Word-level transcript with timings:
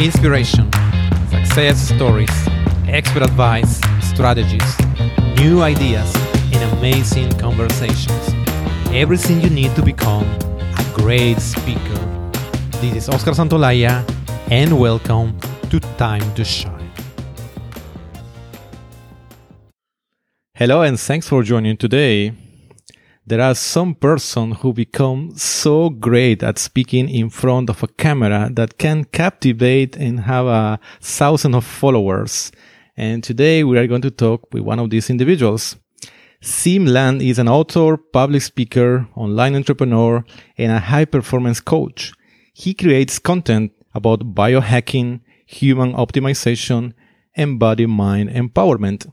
inspiration, 0.00 0.70
success 1.28 1.76
stories, 1.76 2.30
expert 2.86 3.22
advice, 3.22 3.80
strategies, 4.00 4.78
new 5.36 5.60
ideas, 5.60 6.14
and 6.52 6.78
amazing 6.78 7.28
conversations. 7.32 8.34
Everything 8.92 9.40
you 9.40 9.50
need 9.50 9.74
to 9.74 9.82
become 9.82 10.24
a 10.24 10.92
great 10.94 11.40
speaker. 11.40 11.98
This 12.80 12.94
is 12.94 13.08
Oscar 13.08 13.32
Santolaya, 13.32 14.04
and 14.52 14.78
welcome 14.78 15.36
to 15.68 15.80
Time 15.96 16.32
to 16.34 16.44
Shine. 16.44 16.90
Hello, 20.54 20.82
and 20.82 20.98
thanks 20.98 21.26
for 21.26 21.42
joining 21.42 21.76
today 21.76 22.34
there 23.28 23.42
are 23.42 23.54
some 23.54 23.94
person 23.94 24.52
who 24.52 24.72
become 24.72 25.32
so 25.36 25.90
great 25.90 26.42
at 26.42 26.58
speaking 26.58 27.10
in 27.10 27.28
front 27.28 27.68
of 27.68 27.82
a 27.82 27.88
camera 27.88 28.48
that 28.54 28.78
can 28.78 29.04
captivate 29.04 29.96
and 29.96 30.20
have 30.20 30.46
a 30.46 30.80
thousand 31.02 31.54
of 31.54 31.62
followers. 31.62 32.50
And 32.96 33.22
today 33.22 33.64
we 33.64 33.76
are 33.76 33.86
going 33.86 34.00
to 34.00 34.10
talk 34.10 34.52
with 34.54 34.62
one 34.62 34.78
of 34.78 34.88
these 34.88 35.10
individuals. 35.10 35.76
Siim 36.42 36.88
Land 36.88 37.20
is 37.20 37.38
an 37.38 37.48
author, 37.48 37.98
public 37.98 38.40
speaker, 38.40 39.06
online 39.14 39.54
entrepreneur, 39.56 40.24
and 40.56 40.72
a 40.72 40.78
high 40.78 41.04
performance 41.04 41.60
coach. 41.60 42.12
He 42.54 42.72
creates 42.72 43.18
content 43.18 43.72
about 43.94 44.34
biohacking, 44.34 45.20
human 45.44 45.92
optimization, 45.92 46.94
and 47.36 47.58
body 47.58 47.84
mind 47.84 48.30
empowerment. 48.30 49.12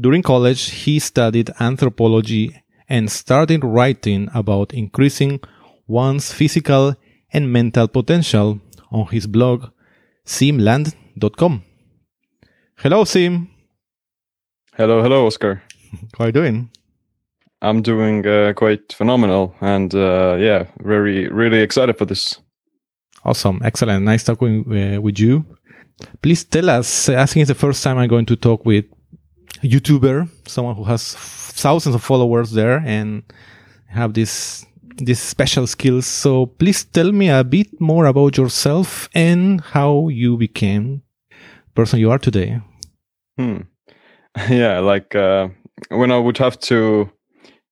During 0.00 0.22
college, 0.22 0.70
he 0.70 0.98
studied 0.98 1.50
anthropology 1.60 2.61
and 2.92 3.10
started 3.10 3.64
writing 3.64 4.28
about 4.34 4.74
increasing 4.74 5.40
one's 5.86 6.30
physical 6.30 6.94
and 7.32 7.50
mental 7.50 7.88
potential 7.88 8.60
on 8.90 9.06
his 9.06 9.26
blog, 9.26 9.70
siimland.com. 10.26 11.64
Hello, 12.76 13.04
Siim. 13.04 13.48
Hello, 14.76 15.02
hello, 15.02 15.26
Oscar. 15.26 15.62
How 16.18 16.24
are 16.24 16.26
you 16.26 16.32
doing? 16.32 16.70
I'm 17.62 17.80
doing 17.80 18.26
uh, 18.26 18.52
quite 18.54 18.92
phenomenal, 18.92 19.54
and 19.62 19.94
uh, 19.94 20.36
yeah, 20.38 20.66
very, 20.82 21.28
really 21.28 21.60
excited 21.60 21.96
for 21.96 22.04
this. 22.04 22.40
Awesome, 23.24 23.62
excellent, 23.64 24.04
nice 24.04 24.24
talking 24.24 24.66
uh, 24.68 25.00
with 25.00 25.18
you. 25.18 25.46
Please 26.20 26.44
tell 26.44 26.68
us. 26.68 27.08
I 27.08 27.24
think 27.24 27.42
it's 27.42 27.48
the 27.48 27.54
first 27.66 27.82
time 27.82 27.96
I'm 27.96 28.08
going 28.08 28.26
to 28.26 28.36
talk 28.36 28.66
with 28.66 28.84
YouTuber, 29.62 30.28
someone 30.46 30.76
who 30.76 30.84
has 30.84 31.14
thousands 31.14 31.94
of 31.94 32.02
followers 32.02 32.52
there 32.52 32.82
and 32.84 33.22
have 33.88 34.14
this 34.14 34.66
these 34.96 35.20
special 35.20 35.66
skills. 35.66 36.06
So 36.06 36.46
please 36.46 36.84
tell 36.84 37.12
me 37.12 37.30
a 37.30 37.44
bit 37.44 37.80
more 37.80 38.06
about 38.06 38.36
yourself 38.36 39.08
and 39.14 39.60
how 39.60 40.08
you 40.08 40.36
became 40.36 41.02
person 41.74 41.98
you 41.98 42.10
are 42.10 42.18
today. 42.18 42.60
Hmm. 43.36 43.62
Yeah, 44.48 44.78
like 44.78 45.14
uh, 45.14 45.48
when 45.90 46.10
I 46.10 46.18
would 46.18 46.38
have 46.38 46.58
to 46.60 47.10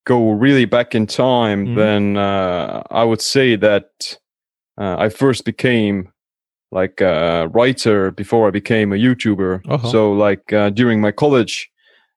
go 0.04 0.32
really 0.32 0.66
back 0.66 0.94
in 0.94 1.06
time, 1.06 1.64
mm-hmm. 1.64 1.74
then 1.74 2.16
uh, 2.18 2.82
I 2.90 3.02
would 3.02 3.22
say 3.22 3.56
that 3.56 4.18
uh, 4.76 4.96
I 4.98 5.08
first 5.08 5.46
became 5.46 6.12
like 6.70 7.00
a 7.00 7.48
writer 7.48 8.10
before 8.10 8.46
I 8.46 8.50
became 8.50 8.92
a 8.92 8.96
YouTuber. 8.96 9.62
Uh-huh. 9.68 9.90
So 9.90 10.12
like 10.12 10.52
uh, 10.52 10.68
during 10.68 11.00
my 11.00 11.12
college 11.12 11.70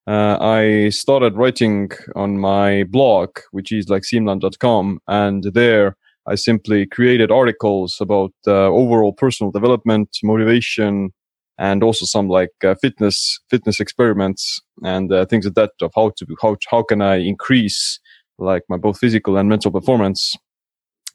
uh, 0.08 0.38
I 0.40 0.90
started 0.90 1.36
writing 1.36 1.92
on 2.16 2.40
my 2.40 2.84
blog, 2.84 3.38
which 3.52 3.72
is 3.72 3.90
like 3.90 4.04
siimland.com. 4.04 5.00
And 5.08 5.44
there 5.54 5.96
I 6.28 6.36
simply 6.36 6.86
created 6.86 7.32
articles 7.32 7.98
about 8.00 8.34
uh, 8.48 8.68
overall 8.68 9.14
personal 9.14 9.52
development, 9.52 10.10
motivation, 10.24 11.14
and 11.58 11.84
also 11.84 12.06
some 12.06 12.28
like 12.28 12.52
uh, 12.64 12.76
fitness, 12.76 13.40
fitness 13.50 13.80
experiments 13.80 14.62
and 14.84 15.12
uh, 15.12 15.26
things 15.26 15.46
like 15.46 15.54
that 15.56 15.72
of 15.82 15.92
how 15.96 16.12
to, 16.18 16.26
how, 16.42 16.58
how 16.70 16.84
can 16.84 17.02
I 17.02 17.18
increase 17.18 18.00
like 18.40 18.64
my 18.68 18.78
both 18.78 18.98
physical 18.98 19.38
and 19.38 19.48
mental 19.48 19.72
performance. 19.72 20.36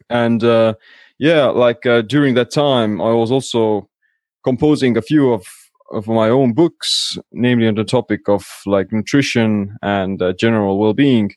And, 0.08 0.42
uh, 0.44 0.74
yeah, 1.18 1.46
like, 1.46 1.84
uh, 1.84 2.02
during 2.02 2.34
that 2.34 2.52
time, 2.52 3.00
I 3.00 3.12
was 3.12 3.30
also 3.32 3.90
composing 4.44 4.96
a 4.96 5.02
few 5.02 5.32
of 5.32 5.46
of 5.90 6.06
my 6.06 6.28
own 6.28 6.52
books, 6.52 7.18
namely 7.32 7.66
on 7.66 7.74
the 7.74 7.84
topic 7.84 8.28
of 8.28 8.46
like 8.66 8.92
nutrition 8.92 9.76
and 9.82 10.20
uh, 10.20 10.32
general 10.34 10.78
well-being. 10.78 11.32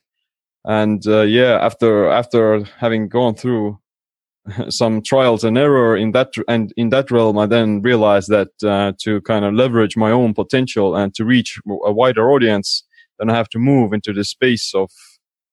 And 0.64 1.06
uh, 1.06 1.22
yeah, 1.22 1.58
after 1.60 2.08
after 2.08 2.64
having 2.78 3.08
gone 3.08 3.34
through 3.34 3.78
some 4.68 5.02
trials 5.02 5.44
and 5.44 5.58
error 5.58 5.96
in 5.96 6.12
that 6.12 6.32
and 6.48 6.72
in 6.76 6.90
that 6.90 7.10
realm, 7.10 7.38
I 7.38 7.46
then 7.46 7.82
realized 7.82 8.28
that 8.28 8.50
uh, 8.64 8.92
to 9.02 9.20
kind 9.22 9.44
of 9.44 9.54
leverage 9.54 9.96
my 9.96 10.10
own 10.10 10.34
potential 10.34 10.94
and 10.94 11.14
to 11.14 11.24
reach 11.24 11.58
a 11.84 11.92
wider 11.92 12.30
audience, 12.30 12.84
then 13.18 13.30
I 13.30 13.34
have 13.34 13.48
to 13.50 13.58
move 13.58 13.92
into 13.92 14.12
the 14.12 14.24
space 14.24 14.72
of 14.74 14.90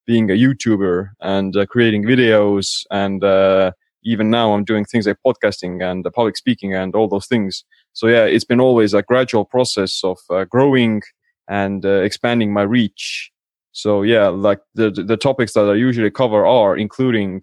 being 0.05 0.29
a 0.29 0.33
YouTuber 0.33 1.11
and 1.21 1.55
uh, 1.55 1.65
creating 1.65 2.03
videos 2.03 2.83
and 2.89 3.23
uh, 3.23 3.71
even 4.03 4.29
now 4.29 4.53
I'm 4.53 4.63
doing 4.63 4.85
things 4.85 5.07
like 5.07 5.17
podcasting 5.25 5.83
and 5.83 6.05
public 6.13 6.37
speaking 6.37 6.73
and 6.73 6.95
all 6.95 7.07
those 7.07 7.27
things. 7.27 7.63
So 7.99 8.07
yeah, 8.07 8.23
it's 8.23 8.45
been 8.45 8.61
always 8.61 8.93
a 8.93 9.01
gradual 9.01 9.43
process 9.43 10.01
of 10.05 10.17
uh, 10.29 10.45
growing 10.45 11.01
and 11.49 11.85
uh, 11.85 12.01
expanding 12.01 12.53
my 12.53 12.61
reach. 12.61 13.29
So 13.73 14.03
yeah, 14.03 14.29
like 14.29 14.61
the 14.73 14.89
the 14.89 15.17
topics 15.17 15.51
that 15.53 15.69
I 15.69 15.73
usually 15.73 16.09
cover 16.09 16.45
are 16.45 16.77
including 16.77 17.41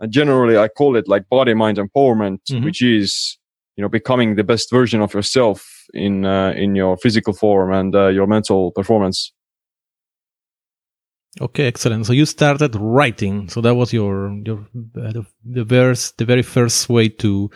uh, 0.00 0.08
generally 0.08 0.58
I 0.58 0.66
call 0.66 0.96
it 0.96 1.06
like 1.06 1.28
body 1.28 1.54
mind 1.54 1.78
empowerment, 1.78 2.40
mm-hmm. 2.50 2.64
which 2.64 2.82
is 2.82 3.38
you 3.76 3.82
know 3.82 3.88
becoming 3.88 4.34
the 4.34 4.42
best 4.42 4.68
version 4.68 5.00
of 5.00 5.14
yourself 5.14 5.64
in 5.94 6.24
uh, 6.24 6.54
in 6.56 6.74
your 6.74 6.96
physical 6.96 7.32
form 7.32 7.72
and 7.72 7.94
uh, 7.94 8.08
your 8.08 8.26
mental 8.26 8.72
performance. 8.72 9.32
Okay, 11.40 11.66
excellent. 11.68 12.06
So 12.06 12.12
you 12.12 12.26
started 12.26 12.74
writing. 12.74 13.48
So 13.48 13.60
that 13.60 13.74
was 13.74 13.92
your 13.92 14.32
your 14.44 14.58
uh, 14.96 15.22
the, 15.44 15.64
verse, 15.64 16.10
the 16.12 16.24
very 16.24 16.42
first 16.42 16.88
way 16.88 17.08
to 17.08 17.50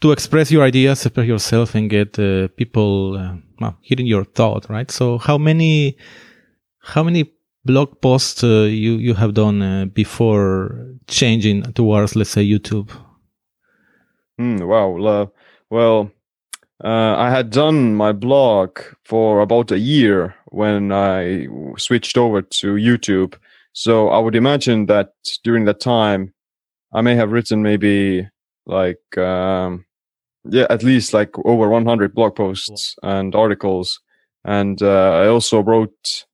to 0.00 0.12
express 0.12 0.50
your 0.50 0.64
ideas, 0.64 1.06
express 1.06 1.28
yourself, 1.28 1.74
and 1.74 1.88
get 1.88 2.18
uh, 2.18 2.48
people 2.56 3.16
uh, 3.16 3.36
well, 3.60 3.76
hearing 3.82 4.06
your 4.06 4.24
thought, 4.24 4.68
right? 4.68 4.90
So 4.90 5.18
how 5.18 5.38
many 5.38 5.96
how 6.82 7.04
many 7.04 7.32
blog 7.64 8.00
posts 8.00 8.42
uh, 8.42 8.66
you 8.68 8.94
you 8.94 9.14
have 9.14 9.34
done 9.34 9.62
uh, 9.62 9.84
before 9.86 10.96
changing 11.06 11.72
towards, 11.74 12.16
let's 12.16 12.30
say, 12.30 12.44
YouTube? 12.44 12.90
Mm, 14.40 14.66
wow. 14.66 15.30
well, 15.68 16.10
uh, 16.82 17.14
I 17.16 17.30
had 17.30 17.50
done 17.50 17.94
my 17.94 18.12
blog 18.12 18.80
for 19.04 19.40
about 19.40 19.70
a 19.70 19.78
year 19.78 20.34
when 20.50 20.92
I 20.92 21.46
switched 21.78 22.16
over 22.16 22.42
to 22.42 22.74
YouTube. 22.74 23.34
So 23.72 24.08
I 24.08 24.18
would 24.18 24.36
imagine 24.36 24.86
that 24.86 25.12
during 25.44 25.64
that 25.64 25.80
time, 25.80 26.34
I 26.92 27.00
may 27.02 27.14
have 27.14 27.32
written 27.32 27.62
maybe 27.62 28.28
like, 28.66 29.16
um, 29.16 29.86
yeah, 30.44 30.66
at 30.70 30.82
least 30.82 31.14
like 31.14 31.30
over 31.44 31.68
100 31.68 32.14
blog 32.14 32.36
posts 32.36 32.96
and 33.02 33.34
articles. 33.34 34.00
And 34.44 34.82
uh, 34.82 35.12
I 35.12 35.28
also 35.28 35.60
wrote 35.62 36.24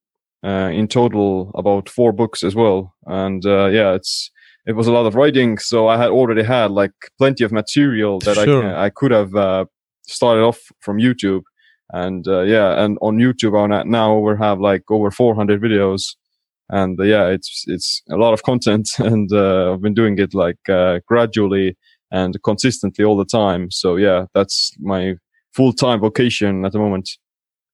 uh, 0.45 0.71
in 0.73 0.89
total 0.89 1.51
about 1.55 1.89
four 1.89 2.13
books 2.13 2.43
as 2.43 2.55
well. 2.55 2.95
And 3.07 3.45
uh, 3.45 3.67
yeah, 3.67 3.95
it's 3.95 4.31
it 4.67 4.75
was 4.75 4.89
a 4.89 4.93
lot 4.93 5.07
of 5.07 5.15
writing, 5.15 5.59
so 5.59 5.87
I 5.87 5.97
had 5.97 6.11
already 6.11 6.43
had 6.43 6.73
like 6.73 6.93
plenty 7.19 7.45
of 7.45 7.53
material 7.53 8.19
that 8.21 8.37
sure. 8.37 8.75
I 8.75 8.87
I 8.87 8.91
could 8.91 9.13
have 9.13 9.35
uh, 9.35 9.67
started 10.07 10.43
off 10.43 10.61
from 10.81 10.99
YouTube. 10.99 11.43
And 11.93 12.27
uh, 12.27 12.41
yeah, 12.43 12.83
and 12.83 12.99
on 13.01 13.19
YouTube 13.19 13.57
on 13.57 13.89
now 13.91 14.19
we 14.19 14.37
have 14.39 14.61
like 14.61 14.83
over 14.91 15.11
400 15.11 15.61
videos, 15.61 16.17
and 16.69 16.99
uh, 16.99 17.05
yeah, 17.05 17.27
it's 17.27 17.65
it's 17.69 18.03
a 18.11 18.17
lot 18.17 18.33
of 18.33 18.43
content, 18.43 18.89
and 18.99 19.33
uh, 19.33 19.73
I've 19.73 19.83
been 19.83 19.95
doing 19.95 20.19
it 20.19 20.35
like 20.35 20.69
uh, 20.69 21.01
gradually 21.07 21.77
and 22.11 22.37
consistently 22.43 23.05
all 23.05 23.17
the 23.17 23.25
time. 23.25 23.71
So 23.71 23.97
yeah, 23.97 24.27
that's 24.35 24.73
my 24.81 25.15
full 25.53 25.73
time 25.73 26.01
vocation 26.01 26.65
at 26.65 26.73
the 26.73 26.79
moment. 26.79 27.09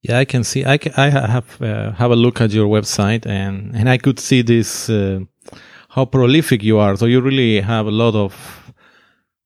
Yeah, 0.03 0.19
I 0.19 0.25
can 0.25 0.45
see. 0.45 0.65
I 0.65 0.79
can, 0.79 0.93
I 0.97 1.11
have 1.11 1.63
uh, 1.63 1.93
have 1.93 2.11
a 2.11 2.17
look 2.17 2.41
at 2.41 2.51
your 2.51 2.67
website, 2.67 3.25
and 3.27 3.75
and 3.75 3.89
I 3.89 3.99
could 3.99 4.19
see 4.19 4.43
this 4.43 4.91
uh, 4.91 5.21
how 5.89 6.05
prolific 6.05 6.63
you 6.63 6.79
are. 6.79 6.97
So 6.97 7.07
you 7.07 7.21
really 7.21 7.61
have 7.61 7.87
a 7.87 7.91
lot 7.91 8.15
of 8.15 8.62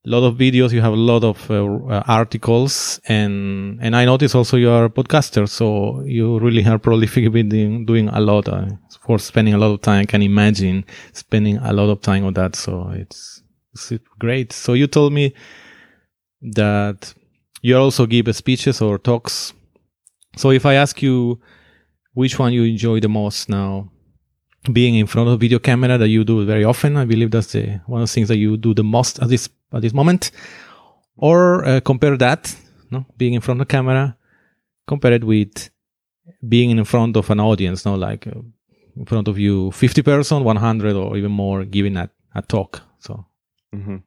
lot 0.07 0.23
of 0.23 0.35
videos, 0.35 0.71
you 0.71 0.81
have 0.81 0.93
a 0.93 0.95
lot 0.95 1.23
of 1.23 1.51
uh, 1.51 1.65
uh, 1.65 2.03
articles, 2.07 2.99
and 3.07 3.79
and 3.81 3.95
I 3.95 4.05
notice 4.05 4.33
also 4.35 4.57
you 4.57 4.71
are 4.71 4.85
a 4.85 4.89
podcaster, 4.89 5.47
so 5.47 6.01
you 6.05 6.39
really 6.39 6.65
are 6.65 6.79
prolific 6.79 7.31
with 7.31 7.49
doing, 7.49 8.07
a 8.09 8.19
lot. 8.19 8.47
Uh, 8.47 8.67
for 9.05 9.19
spending 9.19 9.53
a 9.53 9.57
lot 9.57 9.71
of 9.71 9.81
time, 9.81 10.01
I 10.01 10.05
can 10.05 10.21
imagine 10.21 10.85
spending 11.13 11.57
a 11.57 11.73
lot 11.73 11.89
of 11.89 12.01
time 12.01 12.25
on 12.25 12.33
that. 12.33 12.55
So 12.55 12.89
it's 12.91 13.43
it's 13.73 13.93
great. 14.17 14.53
So 14.53 14.73
you 14.73 14.87
told 14.87 15.13
me 15.13 15.33
that 16.41 17.13
you 17.61 17.77
also 17.77 18.05
give 18.05 18.33
speeches 18.35 18.81
or 18.81 18.97
talks. 18.97 19.53
So 20.37 20.51
if 20.51 20.65
I 20.65 20.75
ask 20.75 21.01
you 21.01 21.39
which 22.13 22.39
one 22.39 22.53
you 22.53 22.63
enjoy 22.63 22.99
the 22.99 23.09
most 23.09 23.49
now, 23.49 23.89
being 24.71 24.95
in 24.95 25.07
front 25.07 25.29
of 25.29 25.39
video 25.39 25.59
camera 25.59 25.97
that 25.97 26.09
you 26.09 26.23
do 26.23 26.45
very 26.45 26.63
often. 26.63 26.97
I 26.97 27.05
believe 27.05 27.31
that's 27.31 27.51
the, 27.53 27.79
one 27.85 28.01
of 28.01 28.09
the 28.09 28.13
things 28.13 28.27
that 28.27 28.37
you 28.37 28.57
do 28.57 28.73
the 28.73 28.83
most 28.83 29.21
at 29.21 29.29
this 29.29 29.47
at 29.73 29.81
this 29.81 29.93
moment, 29.93 30.31
or 31.17 31.65
uh, 31.65 31.79
compare 31.81 32.17
that, 32.17 32.55
no, 32.91 33.05
being 33.17 33.33
in 33.33 33.41
front 33.41 33.61
of 33.61 33.67
the 33.67 33.71
camera, 33.71 34.17
compare 34.87 35.13
it 35.13 35.23
with 35.23 35.69
being 36.47 36.71
in 36.71 36.83
front 36.85 37.17
of 37.17 37.29
an 37.29 37.39
audience, 37.39 37.85
no, 37.85 37.95
like 37.95 38.27
uh, 38.27 38.39
in 38.95 39.05
front 39.05 39.27
of 39.27 39.37
you, 39.37 39.71
50 39.71 40.01
person, 40.01 40.43
100 40.43 40.95
or 40.95 41.17
even 41.17 41.31
more 41.31 41.65
giving 41.65 41.97
a, 41.97 42.09
a 42.35 42.41
talk. 42.41 42.81
So, 42.99 43.25
mm-hmm. 43.73 43.97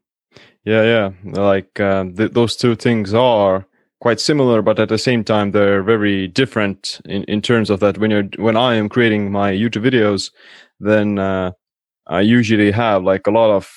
yeah, 0.64 0.82
yeah. 0.82 1.10
Like 1.24 1.78
uh, 1.78 2.04
th- 2.04 2.32
those 2.32 2.56
two 2.56 2.74
things 2.74 3.14
are 3.14 3.66
quite 4.00 4.20
similar, 4.20 4.62
but 4.62 4.78
at 4.78 4.88
the 4.88 4.98
same 4.98 5.24
time, 5.24 5.50
they're 5.50 5.82
very 5.82 6.26
different 6.26 7.00
in, 7.04 7.24
in 7.24 7.42
terms 7.42 7.70
of 7.70 7.80
that 7.80 7.98
when 7.98 8.10
you're, 8.10 8.28
when 8.36 8.56
I 8.56 8.74
am 8.74 8.88
creating 8.88 9.30
my 9.30 9.52
YouTube 9.52 9.84
videos, 9.84 10.30
then, 10.78 11.18
uh, 11.18 11.52
I 12.06 12.22
usually 12.22 12.72
have 12.72 13.04
like 13.04 13.26
a 13.26 13.30
lot 13.30 13.54
of 13.54 13.70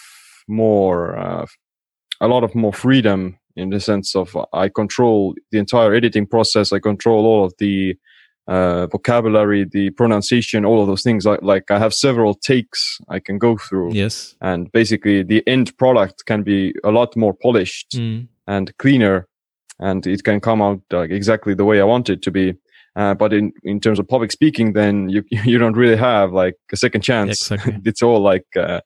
more, 0.47 1.17
uh, 1.17 1.45
a 2.23 2.27
lot 2.27 2.43
of 2.43 2.55
more 2.55 2.73
freedom 2.73 3.37
in 3.55 3.69
the 3.69 3.79
sense 3.79 4.15
of 4.15 4.35
I 4.53 4.69
control 4.69 5.35
the 5.51 5.59
entire 5.59 5.93
editing 5.93 6.25
process. 6.25 6.71
I 6.71 6.79
control 6.79 7.25
all 7.25 7.45
of 7.45 7.53
the 7.59 7.95
uh, 8.47 8.87
vocabulary, 8.87 9.65
the 9.65 9.91
pronunciation, 9.91 10.65
all 10.65 10.81
of 10.81 10.87
those 10.87 11.03
things. 11.03 11.25
Like, 11.25 11.41
like 11.41 11.69
I 11.69 11.79
have 11.79 11.93
several 11.93 12.33
takes 12.33 12.97
I 13.09 13.19
can 13.19 13.37
go 13.37 13.57
through. 13.57 13.93
Yes. 13.93 14.35
And 14.41 14.71
basically 14.71 15.23
the 15.23 15.43
end 15.47 15.77
product 15.77 16.25
can 16.25 16.43
be 16.43 16.73
a 16.83 16.91
lot 16.91 17.15
more 17.15 17.33
polished 17.33 17.91
Mm. 17.91 18.27
and 18.47 18.75
cleaner 18.77 19.27
and 19.79 20.05
it 20.07 20.23
can 20.23 20.39
come 20.39 20.61
out 20.61 20.81
like 20.91 21.11
exactly 21.11 21.53
the 21.53 21.65
way 21.65 21.79
I 21.79 21.85
want 21.85 22.09
it 22.09 22.21
to 22.23 22.31
be. 22.31 22.55
Uh, 22.95 23.13
but 23.15 23.33
in, 23.33 23.51
in 23.63 23.79
terms 23.79 23.97
of 23.97 24.07
public 24.07 24.31
speaking, 24.31 24.73
then 24.73 25.09
you, 25.09 25.23
you 25.45 25.57
don't 25.57 25.75
really 25.75 25.97
have 25.97 26.31
like 26.31 26.55
a 26.71 26.77
second 26.77 27.01
chance. 27.01 27.51
Exactly. 27.51 27.81
it's 27.85 28.01
all 28.01 28.19
like, 28.19 28.45
uh, 28.55 28.81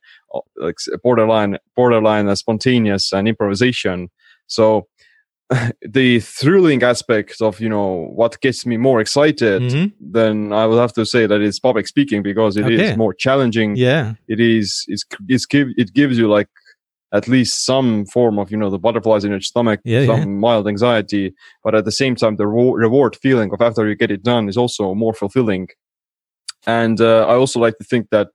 like 0.58 0.76
borderline, 1.04 1.58
borderline 1.76 2.28
uh, 2.28 2.36
spontaneous 2.36 3.12
and 3.14 3.28
improvisation. 3.28 4.10
So 4.48 4.88
the 5.82 6.20
thrilling 6.20 6.84
aspect 6.84 7.42
of, 7.42 7.60
you 7.62 7.70
know, 7.70 8.10
what 8.14 8.40
gets 8.42 8.66
me 8.66 8.76
more 8.78 9.00
excited, 9.00 9.62
Mhm. 9.62 9.94
then 10.00 10.52
I 10.52 10.66
would 10.66 10.80
have 10.80 10.94
to 10.94 11.06
say 11.06 11.26
that 11.26 11.40
it's 11.42 11.60
public 11.60 11.88
speaking 11.88 12.22
because 12.22 12.58
it 12.58 12.70
is 12.70 12.82
Okay. 12.82 12.96
more 12.98 13.14
challenging 13.14 13.76
Yeah. 13.78 14.14
it 14.28 14.40
is 14.40 14.84
it's, 14.88 15.06
it's 15.30 15.46
give 15.46 15.70
it 15.78 15.94
gives 15.94 16.18
you 16.18 16.28
like 16.28 16.50
at 17.14 17.28
least 17.30 17.66
some 17.66 18.06
form 18.06 18.38
of 18.40 18.52
you 18.52 18.58
know 18.58 18.70
the 18.70 18.78
butterflies 18.78 19.24
in 19.24 19.32
your 19.32 19.40
stomach 19.40 19.80
Yeah, 19.86 20.06
some 20.06 20.20
yeah. 20.20 20.26
mild 20.46 20.68
anxiety 20.68 21.34
but 21.64 21.74
at 21.76 21.86
the 21.86 21.92
same 22.02 22.16
time 22.18 22.36
the 22.36 22.46
ro- 22.48 22.74
reward 22.74 23.16
feeling 23.16 23.50
of 23.54 23.62
after 23.62 23.88
you 23.88 23.96
get 23.96 24.12
it 24.12 24.24
done 24.24 24.50
is 24.50 24.58
also 24.58 24.94
more 24.94 25.14
fulfilling 25.14 25.68
and 26.66 27.00
uh, 27.00 27.26
i 27.32 27.36
also 27.36 27.60
like 27.62 27.78
to 27.78 27.86
think 27.86 28.10
that 28.12 28.28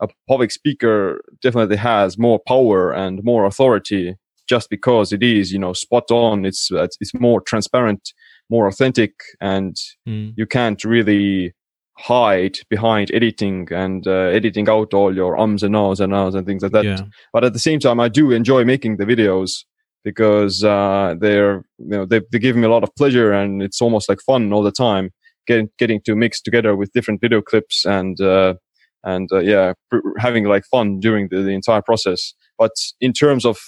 a 0.00 0.08
public 0.28 0.50
speaker 0.50 1.22
definitely 1.42 1.76
has 1.76 2.18
more 2.18 2.40
power 2.46 2.92
and 2.92 3.22
more 3.24 3.44
authority 3.44 4.16
just 4.48 4.68
because 4.70 5.12
it 5.12 5.22
is 5.22 5.52
you 5.52 5.58
know 5.58 5.72
spot 5.72 6.10
on 6.10 6.44
it's 6.44 6.68
it's 6.72 6.96
it's 7.00 7.14
more 7.14 7.40
transparent 7.40 8.12
more 8.48 8.66
authentic 8.66 9.12
and 9.40 9.76
Mm. 10.08 10.32
you 10.36 10.46
can't 10.46 10.84
really 10.84 11.52
hide 11.96 12.56
behind 12.70 13.10
editing 13.12 13.68
and 13.70 14.06
uh, 14.06 14.30
editing 14.38 14.68
out 14.68 14.94
all 14.94 15.14
your 15.14 15.38
ums 15.38 15.62
and 15.62 15.76
ahs 15.76 16.00
and 16.00 16.14
ahs 16.14 16.34
and 16.34 16.46
things 16.46 16.62
like 16.62 16.72
that. 16.72 16.84
yeah. 16.84 17.02
But 17.32 17.44
at 17.44 17.52
the 17.52 17.58
same 17.58 17.78
time, 17.78 18.00
I 18.00 18.08
do 18.08 18.32
enjoy 18.32 18.64
making 18.64 18.96
the 18.96 19.04
videos 19.04 19.64
because 20.02 20.64
uh, 20.64 21.14
they're 21.20 21.56
you 21.78 21.88
know 21.96 22.06
they, 22.06 22.22
they 22.32 22.38
give 22.38 22.56
me 22.56 22.64
a 22.64 22.70
lot 22.70 22.82
of 22.82 22.94
pleasure 22.96 23.32
and 23.32 23.62
it's 23.62 23.82
almost 23.82 24.08
like 24.08 24.20
fun 24.22 24.50
all 24.52 24.62
the 24.62 24.72
time 24.72 25.10
getting 25.46 25.68
getting 25.78 26.00
to 26.06 26.16
mix 26.16 26.40
together 26.40 26.74
with 26.74 26.90
different 26.92 27.20
video 27.20 27.42
clips 27.42 27.84
and 27.84 28.18
uh, 28.20 28.54
and 29.04 29.28
uh, 29.32 29.38
yeah 29.38 29.72
pr- 29.90 29.98
having 30.18 30.44
like 30.44 30.64
fun 30.70 31.00
during 31.00 31.28
the, 31.30 31.42
the 31.42 31.50
entire 31.50 31.82
process. 31.82 32.34
But 32.58 32.72
in 33.00 33.12
terms 33.12 33.44
of 33.44 33.58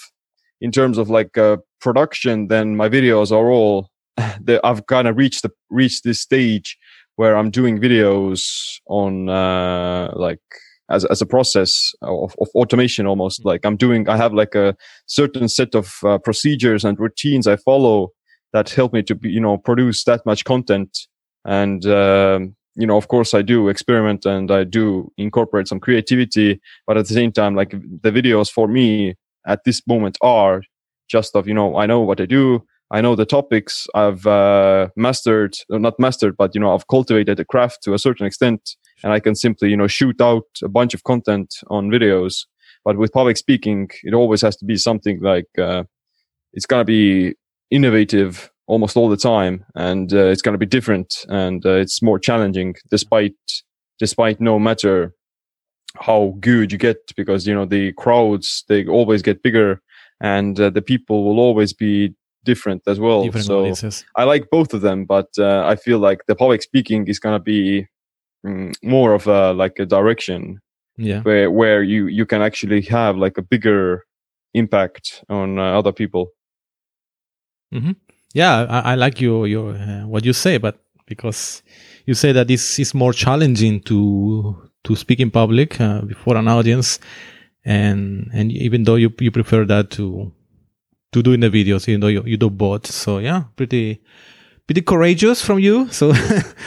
in 0.61 0.71
terms 0.71 0.97
of 0.97 1.09
like 1.09 1.37
uh, 1.37 1.57
production, 1.81 2.47
then 2.47 2.75
my 2.75 2.89
videos 2.89 3.31
are 3.31 3.49
all 3.49 3.89
the, 4.17 4.59
I've 4.63 4.85
kind 4.87 5.07
of 5.07 5.17
reached 5.17 5.41
the 5.43 5.51
reached 5.69 6.03
this 6.03 6.21
stage 6.21 6.77
where 7.15 7.37
I'm 7.37 7.51
doing 7.51 7.79
videos 7.79 8.41
on 8.87 9.29
uh, 9.29 10.11
like 10.15 10.41
as 10.89 11.05
as 11.05 11.21
a 11.21 11.25
process 11.25 11.91
of, 12.01 12.35
of 12.39 12.47
automation 12.55 13.05
almost. 13.07 13.45
Like 13.45 13.65
I'm 13.65 13.77
doing 13.77 14.07
I 14.09 14.17
have 14.17 14.33
like 14.33 14.55
a 14.55 14.75
certain 15.07 15.47
set 15.47 15.75
of 15.75 15.95
uh, 16.03 16.17
procedures 16.17 16.83
and 16.85 16.99
routines 16.99 17.47
I 17.47 17.57
follow 17.57 18.09
that 18.53 18.69
help 18.69 18.93
me 18.93 19.01
to 19.03 19.15
be, 19.15 19.29
you 19.29 19.41
know 19.41 19.57
produce 19.57 20.03
that 20.05 20.25
much 20.25 20.45
content. 20.45 20.97
And 21.45 21.85
um, 21.85 22.55
you 22.75 22.87
know 22.87 22.97
of 22.97 23.07
course 23.07 23.33
I 23.33 23.41
do 23.41 23.69
experiment 23.69 24.25
and 24.25 24.51
I 24.51 24.63
do 24.63 25.11
incorporate 25.17 25.67
some 25.67 25.79
creativity 25.79 26.61
but 26.87 26.97
at 26.97 27.07
the 27.07 27.13
same 27.13 27.31
time 27.31 27.55
like 27.55 27.71
the 27.71 28.11
videos 28.11 28.51
for 28.51 28.67
me 28.67 29.15
at 29.45 29.63
this 29.65 29.81
moment 29.87 30.17
are 30.21 30.63
just 31.07 31.35
of 31.35 31.47
you 31.47 31.53
know 31.53 31.77
I 31.77 31.85
know 31.85 32.01
what 32.01 32.19
I 32.19 32.25
do 32.25 32.63
I 32.93 33.01
know 33.01 33.15
the 33.15 33.25
topics 33.25 33.87
I've 33.95 34.27
uh, 34.27 34.89
mastered, 34.95 35.55
not 35.67 35.99
mastered, 35.99 36.37
but 36.37 36.53
you 36.53 36.61
know 36.61 36.75
I've 36.75 36.87
cultivated 36.87 37.37
the 37.37 37.45
craft 37.45 37.81
to 37.83 37.95
a 37.95 37.99
certain 37.99 38.27
extent, 38.27 38.75
and 39.03 39.11
I 39.11 39.19
can 39.19 39.33
simply 39.33 39.71
you 39.71 39.77
know 39.77 39.87
shoot 39.87 40.21
out 40.21 40.45
a 40.63 40.69
bunch 40.69 40.93
of 40.93 41.03
content 41.03 41.55
on 41.71 41.89
videos. 41.89 42.45
But 42.85 42.97
with 42.97 43.11
public 43.11 43.37
speaking, 43.37 43.89
it 44.03 44.13
always 44.13 44.41
has 44.41 44.55
to 44.57 44.65
be 44.65 44.77
something 44.77 45.19
like 45.21 45.47
uh, 45.57 45.85
it's 46.53 46.67
gonna 46.67 46.85
be 46.85 47.33
innovative 47.71 48.51
almost 48.67 48.95
all 48.97 49.09
the 49.09 49.17
time, 49.17 49.65
and 49.75 50.13
uh, 50.13 50.25
it's 50.25 50.41
gonna 50.41 50.57
be 50.57 50.65
different, 50.65 51.25
and 51.29 51.65
uh, 51.65 51.71
it's 51.71 52.01
more 52.01 52.19
challenging, 52.19 52.75
despite 52.89 53.35
despite 53.99 54.41
no 54.41 54.59
matter 54.59 55.13
how 55.99 56.35
good 56.39 56.71
you 56.71 56.77
get, 56.77 56.97
because 57.15 57.45
you 57.47 57.53
know 57.53 57.65
the 57.65 57.93
crowds 57.93 58.63
they 58.67 58.85
always 58.87 59.21
get 59.21 59.43
bigger, 59.43 59.81
and 60.21 60.59
uh, 60.59 60.69
the 60.69 60.81
people 60.81 61.23
will 61.23 61.39
always 61.39 61.73
be 61.73 62.13
different 62.45 62.81
as 62.87 62.99
well. 62.99 63.23
Different 63.23 63.47
so 63.47 63.59
audiences. 63.59 64.05
I 64.15 64.23
like 64.23 64.49
both 64.49 64.73
of 64.73 64.81
them, 64.81 65.05
but 65.05 65.27
uh, 65.37 65.63
I 65.65 65.75
feel 65.75 65.99
like 65.99 66.25
the 66.27 66.35
public 66.35 66.61
speaking 66.61 67.07
is 67.07 67.19
gonna 67.19 67.39
be 67.39 67.87
mm, 68.45 68.73
more 68.83 69.13
of 69.13 69.27
a 69.27 69.53
like 69.53 69.79
a 69.79 69.85
direction 69.85 70.59
Yeah. 70.97 71.21
where 71.21 71.49
where 71.51 71.83
you 71.83 72.07
you 72.07 72.25
can 72.25 72.41
actually 72.41 72.81
have 72.83 73.17
like 73.17 73.37
a 73.37 73.41
bigger 73.41 74.03
impact 74.53 75.23
on 75.29 75.59
uh, 75.59 75.77
other 75.79 75.91
people. 75.91 76.29
Yeah, 78.33 78.65
I, 78.69 78.93
I 78.93 78.95
like 78.95 79.21
your 79.21 79.47
your 79.47 79.73
uh, 79.73 80.07
what 80.07 80.25
you 80.25 80.33
say, 80.33 80.57
but 80.57 80.79
because 81.05 81.61
you 82.05 82.13
say 82.13 82.31
that 82.31 82.47
this 82.47 82.79
is 82.79 82.93
more 82.93 83.13
challenging 83.13 83.79
to 83.81 84.69
to 84.83 84.95
speak 84.95 85.19
in 85.19 85.31
public 85.31 85.79
uh, 85.79 86.01
before 86.01 86.35
an 86.35 86.47
audience, 86.47 86.99
and 87.63 88.29
and 88.33 88.51
even 88.51 88.83
though 88.83 88.95
you 88.95 89.13
you 89.19 89.31
prefer 89.31 89.65
that 89.65 89.91
to 89.91 90.31
to 91.11 91.21
do 91.21 91.33
in 91.33 91.41
the 91.41 91.49
videos, 91.49 91.87
even 91.87 92.01
though 92.01 92.07
you, 92.07 92.23
you 92.25 92.37
do 92.37 92.49
both. 92.49 92.87
So 92.87 93.19
yeah, 93.19 93.43
pretty 93.55 94.01
pretty 94.65 94.81
courageous 94.81 95.41
from 95.45 95.59
you. 95.59 95.87
So 95.91 96.13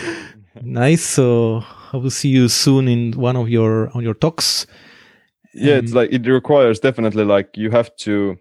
nice. 0.62 1.02
So 1.02 1.64
I 1.92 1.96
will 1.96 2.10
see 2.10 2.28
you 2.28 2.48
soon 2.48 2.88
in 2.88 3.12
one 3.12 3.36
of 3.36 3.48
your 3.48 3.90
on 3.96 4.02
your 4.02 4.14
talks. 4.14 4.66
yeah 5.54 5.76
it's 5.80 5.94
like 5.94 6.12
it 6.12 6.26
requires 6.26 6.78
definitely 6.80 7.24
like 7.24 7.48
you 7.56 7.70
have 7.70 7.88
to 7.96 8.36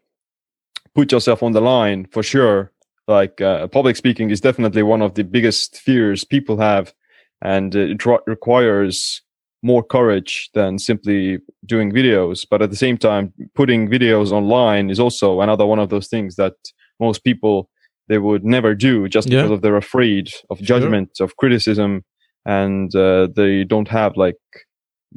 put 0.94 1.12
yourself 1.14 1.42
on 1.42 1.54
the 1.54 1.62
line 1.62 2.06
for 2.12 2.22
sure 2.24 2.72
like 3.08 3.42
uh, 3.42 3.68
public 3.68 3.96
speaking 3.96 4.30
is 4.30 4.42
definitely 4.42 4.84
one 4.84 5.02
of 5.02 5.14
the 5.16 5.24
biggest 5.24 5.78
fears 5.78 6.24
people 6.24 6.58
have 6.58 6.94
and 7.42 7.76
it 7.76 8.06
re- 8.06 8.18
requires 8.28 9.22
more 9.64 9.84
courage 9.84 10.50
than 10.54 10.78
simply 10.80 11.40
doing 11.66 11.92
videos 11.92 12.46
but 12.50 12.62
at 12.62 12.70
the 12.70 12.76
same 12.76 12.98
time 12.98 13.34
putting 13.56 13.90
videos 13.90 14.32
online 14.32 14.90
is 14.90 15.00
also 15.00 15.42
another 15.42 15.66
one 15.66 15.80
of 15.80 15.90
those 15.90 16.08
things 16.08 16.36
that 16.36 16.54
most 17.00 17.24
people 17.24 17.70
they 18.08 18.18
would 18.20 18.44
never 18.46 18.76
do 18.76 19.08
just 19.08 19.28
Yeah. 19.30 19.42
because 19.42 19.52
of 19.52 19.62
they're 19.62 19.78
afraid 19.78 20.30
of 20.50 20.60
judgment 20.62 21.10
of 21.20 21.36
criticism 21.38 22.04
and 22.46 22.96
uh, 22.96 23.28
they 23.36 23.64
don't 23.64 23.88
have 23.88 24.16
like 24.18 24.38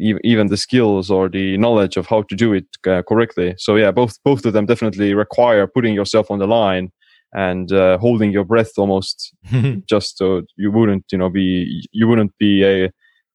ev- 0.02 0.21
even 0.25 0.47
the 0.47 0.57
skills 0.57 1.11
or 1.11 1.28
the 1.28 1.59
knowledge 1.59 1.97
of 1.99 2.07
how 2.07 2.23
to 2.23 2.35
do 2.35 2.54
it 2.54 2.64
uh, 2.87 3.02
correctly. 3.02 3.54
So 3.59 3.76
yeah, 3.76 3.90
both 3.90 4.16
both 4.25 4.47
of 4.47 4.54
them 4.54 4.64
definitely 4.66 5.12
require 5.14 5.66
putting 5.66 5.95
yourself 5.95 6.30
on 6.30 6.38
the 6.38 6.47
line 6.47 6.90
and 7.32 7.73
uh, 7.73 7.99
holding 7.99 8.30
your 8.32 8.44
breath 8.44 8.73
almost 8.78 9.35
just 9.88 10.18
so 10.18 10.42
you 10.56 10.70
wouldn't 10.70 11.04
you 11.12 11.18
know 11.18 11.28
be 11.30 11.87
you 11.92 12.08
wouldn't 12.08 12.32
be 12.38 12.64
a 12.64 12.90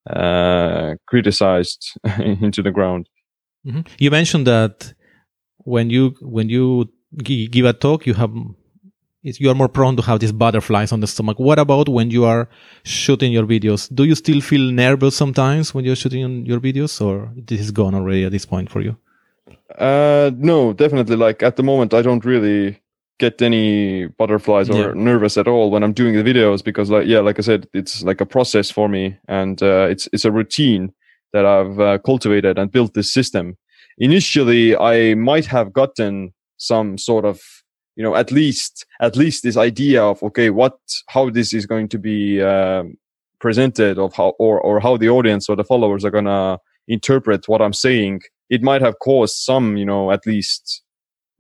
uh, 0.09 0.95
criticized 1.07 1.97
into 2.19 2.61
the 2.61 2.71
ground. 2.71 3.07
Mhm. 3.65 3.87
You 3.99 4.11
mentioned 4.11 4.47
that 4.47 4.93
when 5.57 5.89
you 5.89 6.15
when 6.21 6.49
you 6.49 6.89
gi- 7.23 7.47
give 7.47 7.65
a 7.65 7.73
talk, 7.73 8.05
you 8.05 8.13
have 8.13 8.33
you 9.23 9.49
are 9.49 9.55
more 9.55 9.69
prone 9.69 9.95
to 9.95 10.01
have 10.01 10.19
these 10.19 10.33
butterflies 10.33 10.91
on 10.91 10.99
the 10.99 11.07
stomach. 11.07 11.39
What 11.39 11.57
about 11.57 11.87
when 11.87 12.11
you 12.11 12.25
are 12.25 12.49
shooting 12.83 13.31
your 13.31 13.45
videos? 13.45 13.87
Do 13.93 14.03
you 14.03 14.15
still 14.15 14.41
feel 14.41 14.71
nervous 14.71 15.15
sometimes 15.15 15.73
when 15.73 15.85
you're 15.85 15.95
shooting 15.95 16.45
your 16.45 16.59
videos, 16.59 16.99
or 16.99 17.31
this 17.35 17.61
is 17.61 17.71
gone 17.71 17.95
already 17.95 18.25
at 18.25 18.31
this 18.31 18.45
point 18.45 18.69
for 18.69 18.81
you? 18.81 18.97
Uh, 19.77 20.31
no, 20.35 20.73
definitely. 20.73 21.15
Like 21.15 21.41
at 21.41 21.55
the 21.55 21.63
moment, 21.63 21.93
I 21.93 22.01
don't 22.01 22.25
really 22.25 22.82
get 23.19 23.41
any 23.41 24.07
butterflies 24.07 24.69
or 24.69 24.75
Yeah. 24.75 24.93
nervous 24.95 25.37
at 25.37 25.47
all 25.47 25.71
when 25.71 25.83
I'm 25.83 25.93
doing 25.93 26.15
the 26.15 26.23
videos 26.23 26.63
because, 26.63 26.89
like, 26.89 27.07
yeah, 27.07 27.19
like 27.19 27.39
I 27.39 27.41
said, 27.43 27.67
it's 27.73 28.03
like 28.03 28.21
a 28.21 28.25
process 28.25 28.71
for 28.71 28.89
me, 28.89 29.17
and 29.27 29.61
uh, 29.61 29.87
it's 29.89 30.07
it's 30.13 30.25
a 30.25 30.31
routine 30.31 30.93
that 31.31 31.45
I've 31.45 31.79
uh, 31.79 31.97
cultivated 31.99 32.57
and 32.59 32.71
built 32.71 32.93
this 32.93 33.13
system. 33.13 33.57
Initially, 33.97 34.75
I 34.75 35.15
might 35.15 35.45
have 35.45 35.73
gotten 35.73 36.33
some 36.57 36.97
sort 36.97 37.25
of 37.25 37.39
you 37.95 38.03
know, 38.03 38.15
at 38.15 38.31
least, 38.31 38.85
at 39.01 39.15
least 39.15 39.43
this 39.43 39.55
idea 39.55 40.03
of, 40.03 40.23
okay, 40.23 40.49
what, 40.49 40.79
how 41.09 41.29
this 41.29 41.53
is 41.53 41.67
going 41.67 41.87
to 41.87 41.99
be, 41.99 42.41
um, 42.41 42.97
presented 43.39 43.99
of 43.99 44.13
how, 44.15 44.29
or, 44.39 44.59
or 44.59 44.79
how 44.79 44.97
the 44.97 45.09
audience 45.09 45.47
or 45.47 45.55
the 45.55 45.63
followers 45.63 46.03
are 46.03 46.09
going 46.09 46.25
to 46.25 46.57
interpret 46.87 47.47
what 47.47 47.61
I'm 47.61 47.73
saying, 47.73 48.21
it 48.49 48.63
might 48.63 48.81
have 48.81 48.97
caused 48.99 49.35
some, 49.35 49.77
you 49.77 49.85
know, 49.85 50.11
at 50.11 50.25
least, 50.25 50.81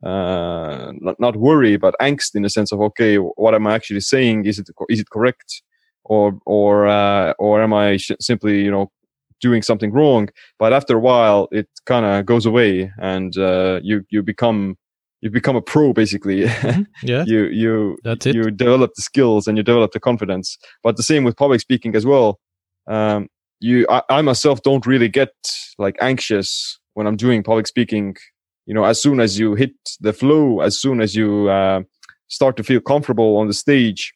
uh, 0.03 0.91
not, 0.99 1.19
not 1.19 1.35
worry, 1.37 1.77
but 1.77 1.95
angst 2.01 2.35
in 2.35 2.43
the 2.43 2.49
sense 2.49 2.71
of, 2.71 2.81
okay, 2.81 3.15
what 3.17 3.55
am 3.55 3.67
I 3.67 3.73
actually 3.73 4.01
saying? 4.01 4.45
Is 4.45 4.59
it, 4.59 4.69
is 4.89 4.99
it 4.99 5.09
correct? 5.09 5.61
Or, 6.03 6.37
or, 6.45 6.87
uh, 6.87 7.33
or 7.39 7.61
am 7.63 7.73
I 7.73 7.97
sh- 7.97 8.11
simply, 8.19 8.61
you 8.61 8.71
know, 8.71 8.91
doing 9.39 9.61
something 9.61 9.91
wrong? 9.91 10.29
But 10.59 10.73
after 10.73 10.97
a 10.97 10.99
while, 10.99 11.47
it 11.51 11.69
kind 11.85 12.05
of 12.05 12.25
goes 12.25 12.45
away 12.45 12.91
and, 12.99 13.37
uh, 13.37 13.79
you, 13.81 14.05
you 14.09 14.21
become, 14.21 14.77
you 15.21 15.29
become 15.29 15.55
a 15.55 15.61
pro 15.61 15.93
basically. 15.93 16.41
Mm-hmm. 16.43 16.81
Yeah. 17.03 17.23
you, 17.27 17.45
you, 17.45 17.97
That's 18.03 18.25
it. 18.25 18.35
you 18.35 18.51
develop 18.51 18.91
the 18.95 19.01
skills 19.01 19.47
and 19.47 19.57
you 19.57 19.63
develop 19.63 19.93
the 19.93 20.01
confidence. 20.01 20.57
But 20.83 20.97
the 20.97 21.03
same 21.03 21.23
with 21.23 21.37
public 21.37 21.61
speaking 21.61 21.95
as 21.95 22.05
well. 22.05 22.39
Um, 22.87 23.29
you, 23.61 23.87
I, 23.89 24.01
I 24.09 24.21
myself 24.21 24.61
don't 24.63 24.85
really 24.85 25.07
get 25.07 25.31
like 25.77 25.95
anxious 26.01 26.77
when 26.95 27.07
I'm 27.07 27.15
doing 27.15 27.41
public 27.41 27.67
speaking 27.67 28.17
you 28.65 28.73
know 28.73 28.83
as 28.85 29.01
soon 29.01 29.19
as 29.19 29.37
you 29.39 29.55
hit 29.55 29.73
the 29.99 30.13
flow 30.13 30.61
as 30.61 30.79
soon 30.79 31.01
as 31.01 31.15
you 31.15 31.49
uh, 31.49 31.81
start 32.27 32.57
to 32.57 32.63
feel 32.63 32.79
comfortable 32.81 33.37
on 33.37 33.47
the 33.47 33.53
stage 33.53 34.13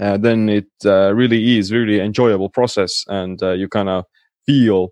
uh, 0.00 0.16
then 0.16 0.48
it 0.48 0.68
uh, 0.84 1.14
really 1.14 1.58
is 1.58 1.72
really 1.72 2.00
enjoyable 2.00 2.50
process. 2.50 3.04
And 3.08 3.42
uh, 3.42 3.52
you 3.52 3.68
kind 3.68 3.88
of 3.88 4.04
feel 4.44 4.90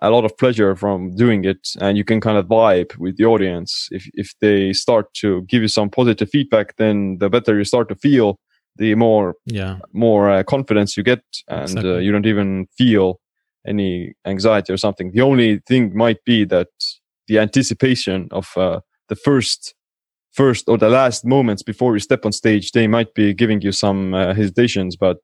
a 0.00 0.10
lot 0.10 0.24
of 0.24 0.36
pleasure 0.36 0.74
from 0.74 1.14
doing 1.14 1.44
it. 1.44 1.68
And 1.80 1.96
you 1.96 2.04
can 2.04 2.20
kind 2.20 2.36
of 2.36 2.46
vibe 2.46 2.96
with 2.98 3.16
the 3.18 3.24
audience. 3.24 3.88
If 3.90 4.08
if 4.14 4.32
they 4.40 4.72
start 4.72 5.12
to 5.14 5.42
give 5.42 5.62
you 5.62 5.68
some 5.68 5.90
positive 5.90 6.28
feedback 6.28 6.76
then 6.76 7.18
the 7.18 7.28
better 7.30 7.56
you 7.56 7.64
start 7.64 7.88
to 7.88 7.94
feel 7.94 8.38
the 8.76 8.94
more 8.94 9.34
Yeah. 9.46 9.78
more 9.92 10.30
uh, 10.30 10.42
confidence 10.42 10.96
you 10.96 11.04
get. 11.04 11.22
And 11.48 11.62
uh, 11.62 11.62
Exactly. 11.62 12.04
you 12.04 12.12
don't 12.12 12.26
even 12.26 12.66
feel 12.76 13.20
any 13.66 14.14
anxiety 14.26 14.72
or 14.72 14.76
something. 14.76 15.12
The 15.12 15.20
only 15.20 15.60
thing 15.68 15.96
might 15.96 16.24
be 16.24 16.44
that 16.46 16.68
the 17.32 17.38
anticipation 17.38 18.28
of 18.30 18.46
uh, 18.56 18.80
the 19.08 19.16
first 19.16 19.74
first 20.32 20.68
or 20.68 20.76
the 20.78 20.88
last 20.88 21.24
moments 21.24 21.62
before 21.62 21.94
you 21.94 22.00
step 22.00 22.24
on 22.26 22.32
stage 22.32 22.72
they 22.72 22.86
might 22.86 23.12
be 23.14 23.32
giving 23.32 23.60
you 23.62 23.72
some 23.72 24.14
uh, 24.14 24.34
hesitations 24.34 24.96
but 24.96 25.18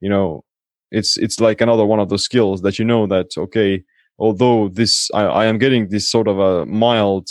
you 0.00 0.08
know 0.08 0.42
it's 0.90 1.16
it's 1.16 1.38
like 1.40 1.60
another 1.60 1.86
one 1.86 2.00
of 2.00 2.08
those 2.08 2.24
skills 2.24 2.62
that 2.62 2.78
you 2.78 2.84
know 2.84 3.06
that 3.06 3.28
okay 3.38 3.82
although 4.18 4.68
this 4.68 5.08
i, 5.14 5.22
I 5.22 5.44
am 5.46 5.58
getting 5.58 5.88
this 5.88 6.10
sort 6.10 6.28
of 6.28 6.38
a 6.38 6.66
mild 6.66 7.28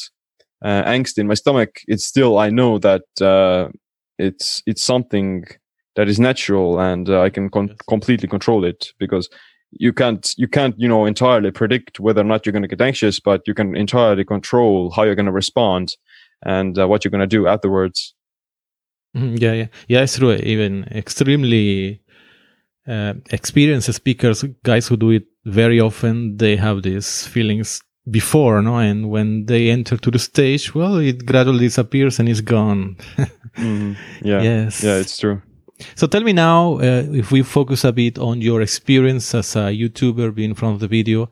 uh, 0.63 0.83
angst 0.83 1.17
in 1.17 1.27
my 1.27 1.37
stomach 1.43 1.71
it's 1.87 2.05
still 2.05 2.37
i 2.37 2.49
know 2.49 2.77
that 2.79 3.05
uh, 3.21 3.69
it's 4.17 4.63
it's 4.65 4.83
something 4.83 5.45
that 5.97 6.07
is 6.07 6.19
natural 6.19 6.79
and 6.79 7.09
uh, 7.09 7.21
i 7.21 7.29
can 7.29 7.49
con- 7.49 7.75
completely 7.87 8.29
control 8.29 8.63
it 8.63 8.81
because 8.97 9.29
you 9.71 9.93
can't 9.93 10.33
you 10.37 10.47
can't 10.47 10.75
you 10.77 10.87
know 10.87 11.05
entirely 11.05 11.51
predict 11.51 11.99
whether 11.99 12.21
or 12.21 12.25
not 12.25 12.45
you're 12.45 12.51
going 12.53 12.61
to 12.61 12.67
get 12.75 12.81
anxious 12.81 13.19
but 13.19 13.41
you 13.47 13.53
can 13.53 13.75
entirely 13.75 14.23
control 14.25 14.91
how 14.91 15.03
you're 15.03 15.15
going 15.15 15.25
to 15.25 15.31
respond 15.31 15.95
and 16.43 16.77
uh, 16.77 16.87
what 16.87 17.03
you're 17.03 17.11
going 17.11 17.29
to 17.29 17.37
do 17.37 17.47
afterwards 17.47 18.13
Mhm, 19.15 19.39
Yeah, 19.41 19.53
yeah, 19.53 19.67
yeah. 19.89 20.03
It's 20.03 20.17
true. 20.17 20.31
Even 20.35 20.85
extremely 20.85 22.01
uh, 22.87 23.13
experienced 23.31 23.93
speakers, 23.93 24.45
guys 24.63 24.87
who 24.87 24.95
do 24.97 25.09
it 25.11 25.25
very 25.45 25.81
often, 25.81 26.37
they 26.37 26.55
have 26.55 26.81
these 26.83 27.27
feelings 27.27 27.81
before, 28.09 28.61
no? 28.61 28.77
And 28.77 29.09
when 29.09 29.45
they 29.47 29.69
enter 29.69 29.97
to 29.97 30.11
the 30.11 30.17
stage, 30.19 30.73
well, 30.73 30.95
it 30.97 31.25
gradually 31.25 31.65
disappears 31.67 32.19
and 32.19 32.29
is 32.29 32.41
gone. 32.41 32.95
Mhm. 33.57 33.97
yeah 34.23 34.41
Yes. 34.41 34.81
yeah 34.81 34.95
it's 34.95 35.17
true 35.19 35.41
So 35.95 36.07
tell 36.07 36.21
me 36.21 36.33
now, 36.33 36.75
uh, 36.75 37.05
if 37.11 37.31
we 37.31 37.43
focus 37.43 37.83
a 37.83 37.91
bit 37.91 38.17
on 38.17 38.41
your 38.41 38.61
experience 38.61 39.33
as 39.35 39.55
a 39.55 39.71
YouTuber 39.71 40.33
being 40.33 40.51
in 40.51 40.55
front 40.55 40.75
of 40.75 40.79
the 40.79 40.87
video, 40.87 41.29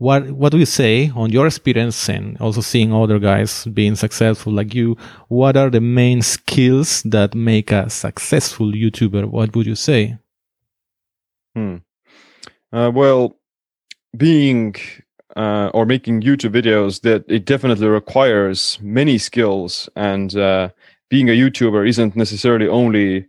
what 0.00 0.30
what 0.30 0.50
do 0.50 0.58
you 0.58 0.66
say 0.66 1.10
on 1.14 1.30
your 1.30 1.46
experience 1.46 2.08
and 2.08 2.38
also 2.38 2.62
seeing 2.62 2.92
other 2.92 3.18
guys 3.18 3.66
being 3.66 3.96
successful 3.96 4.52
like 4.52 4.74
you? 4.74 4.96
What 5.28 5.56
are 5.58 5.68
the 5.68 5.82
main 5.82 6.22
skills 6.22 7.02
that 7.02 7.34
make 7.34 7.70
a 7.70 7.90
successful 7.90 8.72
YouTuber? 8.72 9.26
What 9.26 9.54
would 9.54 9.66
you 9.66 9.74
say? 9.74 10.16
Hmm. 11.54 11.76
Uh, 12.72 12.90
well, 12.94 13.36
being 14.16 14.74
uh, 15.36 15.70
or 15.74 15.84
making 15.84 16.22
YouTube 16.22 16.54
videos, 16.54 17.02
that 17.02 17.24
it 17.28 17.44
definitely 17.44 17.88
requires 17.88 18.78
many 18.80 19.18
skills, 19.18 19.88
and 19.96 20.34
uh, 20.34 20.70
being 21.10 21.28
a 21.28 21.32
YouTuber 21.32 21.86
isn't 21.88 22.16
necessarily 22.16 22.68
only 22.68 23.26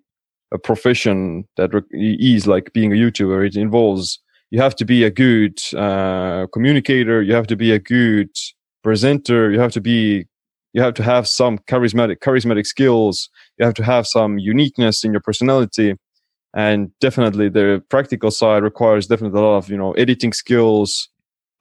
a 0.52 0.58
profession 0.58 1.46
that 1.58 1.72
is 1.92 2.48
like 2.48 2.74
being 2.74 2.92
a 2.92 2.96
YouTuber. 2.96 3.48
It 3.48 3.56
involves 3.56 4.20
you 4.50 4.62
have 4.62 4.76
to 4.78 4.86
be 4.86 5.04
a 5.04 5.10
good 5.10 5.60
uh, 5.76 6.48
communicator, 6.54 7.22
you 7.22 7.34
have 7.34 7.48
to 7.48 7.56
be 7.56 7.72
a 7.72 7.80
good 7.80 8.30
presenter, 8.84 9.52
you 9.52 9.60
have 9.60 9.72
to 9.74 9.82
be 9.82 10.28
you 10.74 10.82
have 10.82 10.94
to 10.94 11.04
have 11.04 11.28
some 11.28 11.58
charismatic 11.60 12.18
charismatic 12.20 12.66
skills, 12.66 13.30
you 13.58 13.66
have 13.66 13.76
to 13.76 13.84
have 13.84 14.08
some 14.08 14.38
uniqueness 14.40 15.04
in 15.04 15.12
your 15.12 15.22
personality 15.22 15.96
and 16.54 16.92
definitely 17.00 17.50
the 17.50 17.84
practical 17.90 18.32
side 18.32 18.64
requires 18.64 19.08
definitely 19.08 19.40
a 19.40 19.44
lot 19.44 19.58
of 19.58 19.70
you 19.70 19.78
know 19.78 19.94
editing 19.94 20.34
skills 20.34 21.10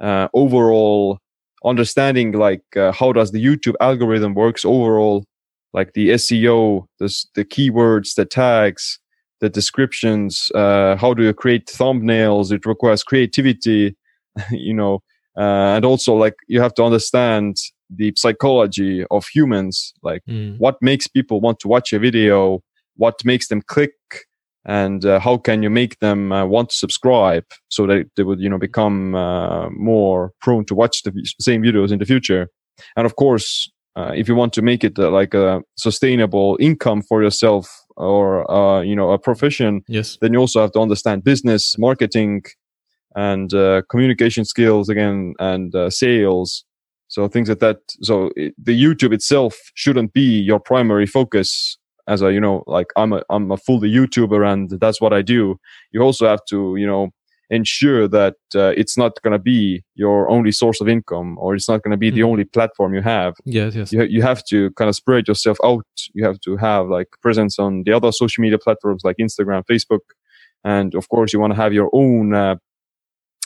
uh, 0.00 0.28
overall 0.34 1.18
understanding 1.64 2.32
like 2.32 2.62
uh, 2.76 2.90
how 2.92 3.12
does 3.12 3.30
the 3.32 3.44
youtube 3.44 3.74
algorithm 3.80 4.34
works 4.34 4.64
overall 4.64 5.24
like 5.72 5.92
the 5.94 6.10
seo 6.10 6.84
the, 6.98 7.24
the 7.34 7.44
keywords 7.44 8.14
the 8.14 8.24
tags 8.24 8.98
the 9.40 9.48
descriptions 9.48 10.50
uh, 10.54 10.96
how 10.96 11.14
do 11.14 11.22
you 11.22 11.32
create 11.32 11.66
thumbnails 11.66 12.52
it 12.52 12.66
requires 12.66 13.02
creativity 13.02 13.96
you 14.50 14.74
know 14.74 15.00
uh, 15.38 15.74
and 15.76 15.84
also 15.84 16.14
like 16.14 16.34
you 16.48 16.60
have 16.60 16.74
to 16.74 16.82
understand 16.84 17.56
the 17.88 18.12
psychology 18.16 19.04
of 19.10 19.26
humans 19.34 19.92
like 20.02 20.22
Mm. 20.28 20.58
what 20.58 20.76
makes 20.80 21.06
people 21.08 21.40
want 21.40 21.58
to 21.60 21.68
watch 21.68 21.92
a 21.92 21.98
video 21.98 22.60
what 22.96 23.14
makes 23.24 23.48
them 23.48 23.62
click 23.62 23.92
and 24.66 25.04
uh, 25.06 25.18
how 25.18 25.38
can 25.38 25.62
you 25.62 25.70
make 25.70 25.98
them 26.00 26.32
uh, 26.32 26.44
want 26.44 26.68
to 26.68 26.76
subscribe 26.76 27.44
so 27.68 27.86
that 27.86 28.04
they 28.16 28.22
would 28.22 28.40
you 28.40 28.48
know 28.48 28.58
become 28.58 29.14
uh, 29.14 29.70
more 29.70 30.32
prone 30.40 30.64
to 30.66 30.74
watch 30.74 31.02
the 31.02 31.10
v- 31.10 31.24
same 31.40 31.62
videos 31.62 31.90
in 31.90 31.98
the 31.98 32.04
future 32.04 32.48
and 32.96 33.06
of 33.06 33.16
course 33.16 33.70
uh, 33.96 34.12
if 34.14 34.28
you 34.28 34.34
want 34.34 34.52
to 34.52 34.62
make 34.62 34.84
it 34.84 34.98
uh, 34.98 35.10
like 35.10 35.34
a 35.34 35.60
sustainable 35.76 36.56
income 36.60 37.02
for 37.02 37.22
yourself 37.22 37.68
or 37.96 38.50
uh, 38.50 38.80
you 38.80 38.94
know 38.96 39.10
a 39.10 39.18
profession 39.18 39.82
Yes. 39.88 40.16
then 40.20 40.32
you 40.32 40.38
also 40.38 40.60
have 40.60 40.72
to 40.72 40.80
understand 40.80 41.24
business 41.24 41.76
marketing 41.78 42.42
and 43.16 43.52
uh, 43.54 43.82
communication 43.90 44.44
skills 44.44 44.88
again 44.88 45.34
and 45.40 45.74
uh, 45.74 45.90
sales. 45.90 46.64
So 47.08 47.26
things 47.26 47.48
like 47.48 47.58
that. 47.58 47.78
So 48.02 48.30
it, 48.36 48.54
the 48.62 48.80
youtube 48.80 49.12
itself 49.12 49.56
shouldn't 49.74 50.12
be 50.12 50.40
your 50.40 50.60
primary 50.60 51.06
focus 51.06 51.76
as 52.06 52.22
a 52.22 52.32
you 52.32 52.40
know 52.40 52.62
like 52.66 52.86
i'm 52.96 53.12
a 53.12 53.22
i'm 53.30 53.50
a 53.50 53.56
fully 53.56 53.90
youtuber 53.90 54.46
and 54.50 54.70
that's 54.80 55.00
what 55.00 55.12
i 55.12 55.22
do. 55.22 55.58
You 55.92 56.02
also 56.02 56.26
have 56.28 56.44
to 56.50 56.76
you 56.76 56.86
know 56.86 57.10
ensure 57.50 58.06
that 58.08 58.36
uh, 58.54 58.72
it's 58.76 58.96
not 58.96 59.12
going 59.22 59.32
to 59.32 59.38
be 59.38 59.82
your 59.94 60.30
only 60.30 60.52
source 60.52 60.80
of 60.80 60.88
income 60.88 61.36
or 61.38 61.54
it's 61.54 61.68
not 61.68 61.82
going 61.82 61.90
to 61.90 61.96
be 61.96 62.10
the 62.10 62.20
Mhm. 62.20 62.30
only 62.30 62.44
platform 62.44 62.94
you 62.94 63.02
have 63.02 63.34
Yes. 63.44 63.74
Yes. 63.74 63.92
you, 63.92 64.02
you 64.04 64.22
have 64.22 64.42
to 64.44 64.70
kind 64.78 64.88
of 64.88 64.94
spread 64.94 65.26
yourself 65.28 65.58
out. 65.64 65.84
You 66.14 66.24
have 66.24 66.38
to 66.46 66.56
have 66.56 66.86
like 66.88 67.08
presence 67.22 67.58
on 67.58 67.82
the 67.84 67.92
other 67.92 68.12
social 68.12 68.40
media 68.42 68.58
platforms 68.58 69.02
like 69.04 69.16
Instagram, 69.20 69.64
Facebook, 69.72 70.04
and 70.64 70.94
of 70.94 71.08
course 71.08 71.32
you 71.32 71.40
want 71.40 71.52
to 71.54 71.60
have 71.64 71.72
your 71.72 71.90
own 71.92 72.34
uh, 72.34 72.56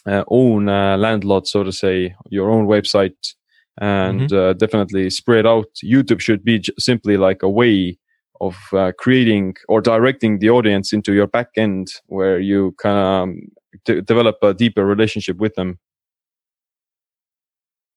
uh, 0.06 0.24
own 0.28 0.68
uh, 0.68 0.96
landlord, 0.98 1.46
so 1.46 1.62
to 1.64 1.72
say, 1.72 2.14
your 2.28 2.50
own 2.50 2.66
website, 2.66 3.34
and 3.80 4.30
uh, 4.32 4.52
definitely 4.52 5.08
spread 5.10 5.46
out. 5.46 5.66
YouTube 5.82 6.20
should 6.20 6.44
be 6.44 6.58
j- 6.58 6.72
simply 6.78 7.16
like 7.16 7.42
a 7.42 7.48
way 7.48 7.98
of 8.40 8.54
uh, 8.74 8.92
creating 8.98 9.54
or 9.68 9.80
directing 9.80 10.40
the 10.40 10.50
audience 10.50 10.92
into 10.92 11.14
your 11.14 11.26
back 11.26 11.48
end, 11.56 11.88
where 12.06 12.38
you 12.38 12.74
kind 12.78 12.98
of 12.98 13.06
um, 13.22 13.38
de- 13.84 14.02
develop 14.02 14.36
a 14.42 14.54
deeper 14.54 14.84
relationship 14.84 15.38
with 15.38 15.54
them. 15.54 15.78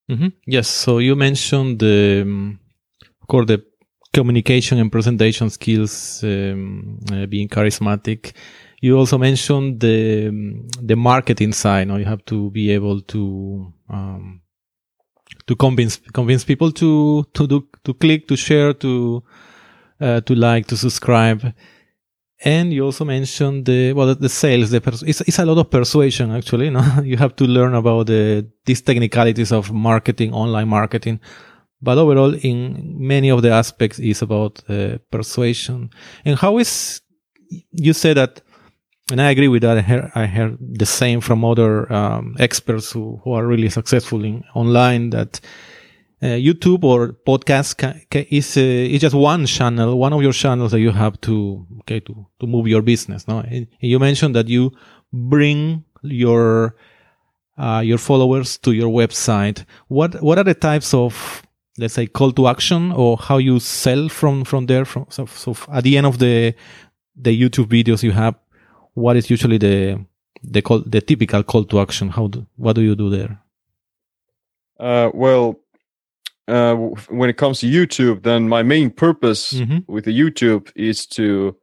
hmm 0.09 0.27
Yes. 0.45 0.67
So 0.67 0.99
you 0.99 1.15
mentioned 1.15 1.79
the, 1.79 2.21
um, 2.23 2.59
of 3.21 3.27
course, 3.27 3.47
the 3.47 3.63
communication 4.13 4.79
and 4.79 4.91
presentation 4.91 5.49
skills, 5.49 6.23
um, 6.23 6.99
uh, 7.11 7.25
being 7.27 7.47
charismatic. 7.49 8.33
You 8.81 8.97
also 8.97 9.17
mentioned 9.17 9.79
the 9.79 10.27
um, 10.29 10.67
the 10.81 10.95
marketing 10.95 11.53
side. 11.53 11.87
Now 11.87 11.97
you 11.97 12.05
have 12.05 12.23
to 12.25 12.51
be 12.51 12.71
able 12.71 13.01
to 13.01 13.73
um, 13.89 14.41
to 15.47 15.55
convince 15.55 15.97
convince 16.13 16.43
people 16.43 16.71
to 16.71 17.23
to 17.33 17.47
do 17.47 17.67
to 17.83 17.93
click, 17.93 18.27
to 18.27 18.35
share, 18.35 18.73
to 18.73 19.23
uh, 20.01 20.21
to 20.21 20.35
like, 20.35 20.67
to 20.67 20.77
subscribe. 20.77 21.53
And 22.45 22.71
you 22.71 22.85
also 22.85 23.03
mentioned 23.03 23.65
the 23.65 23.93
well, 23.93 24.13
the 24.13 24.29
sales. 24.29 24.69
The 24.69 24.79
pers- 24.81 25.03
it's, 25.03 25.21
it's 25.21 25.39
a 25.39 25.45
lot 25.45 25.57
of 25.57 25.69
persuasion 25.71 26.31
actually. 26.31 26.69
No, 26.77 26.81
you 27.03 27.17
have 27.17 27.35
to 27.37 27.45
learn 27.45 27.73
about 27.73 28.07
the 28.07 28.45
these 28.65 28.81
technicalities 28.81 29.51
of 29.51 29.71
marketing, 29.71 30.33
online 30.33 30.67
marketing. 30.67 31.19
but 31.81 31.97
overall 31.97 32.33
in 32.33 32.95
many 32.97 33.29
of 33.29 33.41
the 33.41 33.51
aspects 33.51 33.99
is 33.99 34.21
about 34.21 34.63
uh, 34.69 34.97
persuasion 35.11 35.89
and 36.25 36.37
how 36.39 36.57
is 36.57 37.01
you 37.71 37.93
say 37.93 38.13
that 38.13 38.41
and 39.11 39.21
i 39.21 39.29
agree 39.29 39.47
with 39.47 39.61
that 39.61 39.77
i 39.77 39.81
heard, 39.81 40.11
I 40.15 40.25
heard 40.25 40.57
the 40.59 40.85
same 40.85 41.21
from 41.21 41.45
other 41.45 41.91
um, 41.93 42.35
experts 42.39 42.91
who, 42.91 43.21
who 43.23 43.33
are 43.33 43.45
really 43.45 43.69
successful 43.69 44.23
in 44.25 44.43
online 44.55 45.11
that 45.11 45.39
youtube 46.21 46.83
or 46.83 47.09
podcast 47.27 48.05
is 48.31 48.57
uh, 48.57 48.61
is 48.61 49.01
just 49.01 49.15
one 49.15 49.45
channel 49.45 49.97
one 49.97 50.13
of 50.13 50.21
your 50.21 50.33
channels 50.33 50.71
that 50.71 50.79
you 50.79 50.91
have 50.91 51.19
to 51.21 51.65
okay 51.79 51.99
to 51.99 52.25
to 52.39 52.47
move 52.47 52.67
your 52.67 52.81
business 52.81 53.27
no? 53.27 53.39
And 53.39 53.67
you 53.79 53.99
mentioned 53.99 54.35
that 54.35 54.47
you 54.47 54.71
bring 55.13 55.83
your 56.01 56.75
uh, 57.57 57.81
your 57.83 57.97
followers 57.97 58.57
to 58.59 58.71
your 58.71 58.89
website. 58.89 59.65
What 59.87 60.21
what 60.21 60.37
are 60.37 60.43
the 60.43 60.53
types 60.53 60.93
of 60.93 61.43
let's 61.77 61.95
say 61.95 62.07
call 62.07 62.31
to 62.33 62.47
action 62.47 62.91
or 62.91 63.17
how 63.17 63.37
you 63.37 63.59
sell 63.59 64.09
from 64.09 64.43
from 64.43 64.67
there? 64.67 64.85
From 64.85 65.05
so, 65.09 65.25
so 65.25 65.55
at 65.71 65.83
the 65.83 65.97
end 65.97 66.05
of 66.05 66.19
the 66.19 66.53
the 67.15 67.33
youtube 67.41 67.65
videos 67.65 68.03
you 68.03 68.11
have 68.11 68.35
what 68.93 69.15
is 69.15 69.31
usually 69.31 69.57
the 69.57 70.05
the 70.43 70.61
call 70.61 70.83
the 70.85 71.01
typical 71.01 71.43
call 71.43 71.63
to 71.65 71.79
action? 71.79 72.09
How 72.09 72.27
do, 72.27 72.45
what 72.55 72.73
do 72.73 72.81
you 72.81 72.95
do 72.95 73.09
there? 73.09 73.41
Uh, 74.79 75.09
well 75.13 75.59
uh, 76.47 76.75
when 77.09 77.29
it 77.29 77.37
comes 77.37 77.59
to 77.59 77.67
youtube 77.67 78.23
then 78.23 78.47
my 78.47 78.63
main 78.63 78.89
purpose 78.89 79.53
mm-hmm. 79.53 79.79
with 79.91 80.05
the 80.05 80.17
youtube 80.17 80.71
is 80.75 81.05
to 81.05 81.55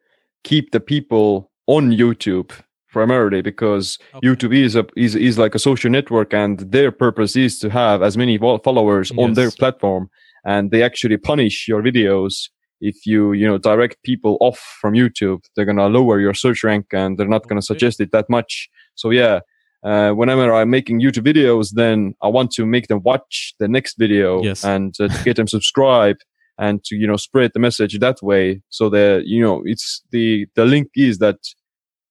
keep 0.43 0.71
the 0.73 0.81
people 0.81 1.51
on 1.67 1.91
youtube 1.91 2.53
primarily 2.95 3.43
because 3.43 3.99
okay. 4.15 4.27
YouTube 4.27 4.55
is 4.55 4.77
a 4.77 4.87
is 4.97 5.15
is 5.17 5.37
like 5.37 5.55
a 5.55 5.59
social 5.59 5.91
network, 5.91 6.33
and 6.33 6.61
their 6.77 6.91
purpose 6.93 7.37
is 7.37 7.59
to 7.59 7.69
have 7.69 8.03
as 8.03 8.17
many 8.17 8.39
followers 8.39 9.11
yes. 9.11 9.23
on 9.23 9.35
their 9.35 9.51
platform, 9.51 10.09
and 10.45 10.71
they 10.71 10.83
actually 10.83 11.19
punish 11.19 11.67
your 11.69 11.83
videos 11.83 12.35
if 12.81 12.97
you 13.05 13.33
you 13.33 13.47
know 13.47 13.59
direct 13.59 13.97
people 14.05 14.39
off 14.41 14.61
from 14.81 14.95
YouTube. 14.95 15.41
They're 15.55 15.71
gonna 15.71 15.89
lower 15.99 16.21
your 16.21 16.35
search 16.35 16.65
rank, 16.65 16.87
and 16.93 17.19
they're 17.19 17.35
not 17.37 17.47
gonna 17.49 17.69
suggest 17.73 18.01
it 18.01 18.13
that 18.13 18.31
much. 18.31 18.71
So 18.95 19.11
yeah. 19.11 19.41
Uh, 19.85 20.13
whenever 20.13 20.53
I'm 20.53 20.71
making 20.71 21.01
YouTube 21.01 21.27
videos, 21.27 21.71
then 21.75 22.15
I 22.23 22.29
want 22.29 22.51
to 22.53 22.65
make 22.65 22.89
them 22.89 23.03
watch 23.03 23.55
the 23.59 23.69
next 23.69 23.99
video 23.99 24.43
yes. 24.43 24.65
and 24.65 24.95
uh, 24.99 25.09
to 25.09 25.25
get 25.25 25.37
them 25.37 25.47
subscribe 25.47 26.17
and 26.59 26.83
to 26.85 26.97
you 26.97 27.07
know 27.07 27.17
spread 27.17 27.51
the 27.53 27.61
message 27.61 27.99
that 27.99 28.23
way. 28.23 28.63
So 28.71 28.89
that 28.91 29.25
you 29.27 29.43
know 29.43 29.63
it's 29.65 30.03
the 30.11 30.47
the 30.55 30.65
link 30.65 30.89
is 30.95 31.19
that 31.19 31.37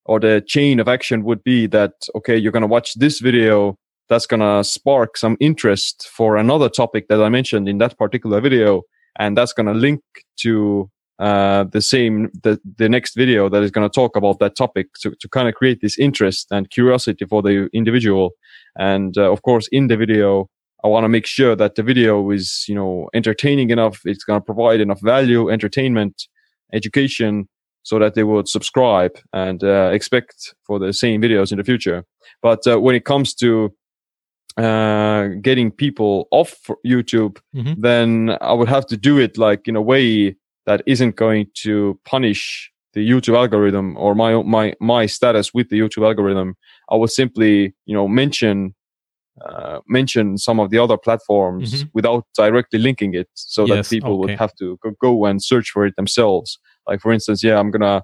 or 0.05 0.19
the 0.19 0.43
chain 0.45 0.79
of 0.79 0.87
action 0.87 1.23
would 1.23 1.43
be 1.43 1.67
that 1.67 1.93
okay 2.15 2.37
you're 2.37 2.51
going 2.51 2.61
to 2.61 2.67
watch 2.67 2.93
this 2.95 3.19
video 3.19 3.77
that's 4.09 4.25
going 4.25 4.41
to 4.41 4.63
spark 4.63 5.17
some 5.17 5.37
interest 5.39 6.07
for 6.11 6.35
another 6.35 6.69
topic 6.69 7.07
that 7.07 7.21
i 7.21 7.29
mentioned 7.29 7.69
in 7.69 7.77
that 7.77 7.97
particular 7.97 8.41
video 8.41 8.81
and 9.17 9.37
that's 9.37 9.53
going 9.53 9.65
to 9.65 9.73
link 9.73 10.01
to 10.37 10.89
uh, 11.19 11.65
the 11.65 11.81
same 11.81 12.29
the, 12.41 12.59
the 12.77 12.89
next 12.89 13.15
video 13.15 13.49
that 13.49 13.63
is 13.63 13.71
going 13.71 13.87
to 13.87 13.93
talk 13.93 14.15
about 14.15 14.39
that 14.39 14.55
topic 14.55 14.87
to, 14.99 15.13
to 15.19 15.29
kind 15.29 15.47
of 15.47 15.53
create 15.53 15.79
this 15.81 15.97
interest 15.97 16.47
and 16.51 16.69
curiosity 16.69 17.25
for 17.25 17.41
the 17.41 17.69
individual 17.73 18.31
and 18.77 19.17
uh, 19.17 19.31
of 19.31 19.41
course 19.43 19.67
in 19.71 19.87
the 19.87 19.95
video 19.95 20.49
i 20.83 20.87
want 20.87 21.03
to 21.03 21.09
make 21.09 21.27
sure 21.27 21.55
that 21.55 21.75
the 21.75 21.83
video 21.83 22.31
is 22.31 22.65
you 22.67 22.73
know 22.73 23.09
entertaining 23.13 23.69
enough 23.69 24.01
it's 24.05 24.23
going 24.23 24.39
to 24.39 24.45
provide 24.45 24.81
enough 24.81 25.01
value 25.01 25.49
entertainment 25.49 26.27
education 26.73 27.47
so 27.83 27.99
that 27.99 28.15
they 28.15 28.23
would 28.23 28.47
subscribe 28.47 29.17
and 29.33 29.63
uh, 29.63 29.91
expect 29.93 30.55
for 30.65 30.79
the 30.79 30.93
same 30.93 31.21
videos 31.21 31.51
in 31.51 31.57
the 31.57 31.63
future. 31.63 32.05
But 32.41 32.65
uh, 32.65 32.79
when 32.79 32.95
it 32.95 33.05
comes 33.05 33.33
to 33.35 33.73
uh, 34.57 35.27
getting 35.41 35.69
people 35.69 36.27
off 36.31 36.55
YouTube, 36.85 37.39
mm-hmm. 37.55 37.79
then 37.79 38.37
I 38.41 38.53
would 38.53 38.69
have 38.69 38.85
to 38.87 38.97
do 38.97 39.19
it 39.19 39.37
like 39.37 39.67
in 39.67 39.75
a 39.75 39.81
way 39.81 40.35
that 40.65 40.81
isn't 40.85 41.15
going 41.15 41.47
to 41.63 41.99
punish 42.05 42.71
the 42.93 43.07
YouTube 43.07 43.35
algorithm 43.35 43.97
or 43.97 44.15
my 44.15 44.41
my 44.43 44.73
my 44.79 45.05
status 45.05 45.53
with 45.53 45.69
the 45.69 45.79
YouTube 45.79 46.05
algorithm. 46.05 46.55
I 46.89 46.95
would 46.95 47.11
simply, 47.11 47.73
you 47.85 47.95
know, 47.95 48.07
mention 48.07 48.75
uh, 49.43 49.79
mention 49.87 50.37
some 50.37 50.59
of 50.59 50.69
the 50.69 50.77
other 50.77 50.97
platforms 50.97 51.73
mm-hmm. 51.73 51.89
without 51.93 52.25
directly 52.37 52.79
linking 52.79 53.15
it, 53.15 53.27
so 53.33 53.65
yes, 53.65 53.89
that 53.89 53.95
people 53.95 54.11
okay. 54.11 54.19
would 54.19 54.39
have 54.39 54.53
to 54.59 54.77
go, 54.83 54.91
go 55.01 55.25
and 55.25 55.43
search 55.43 55.71
for 55.71 55.85
it 55.85 55.95
themselves. 55.95 56.59
Like 56.87 57.01
for 57.01 57.11
instance, 57.11 57.43
yeah, 57.43 57.59
I'm 57.59 57.71
gonna 57.71 58.03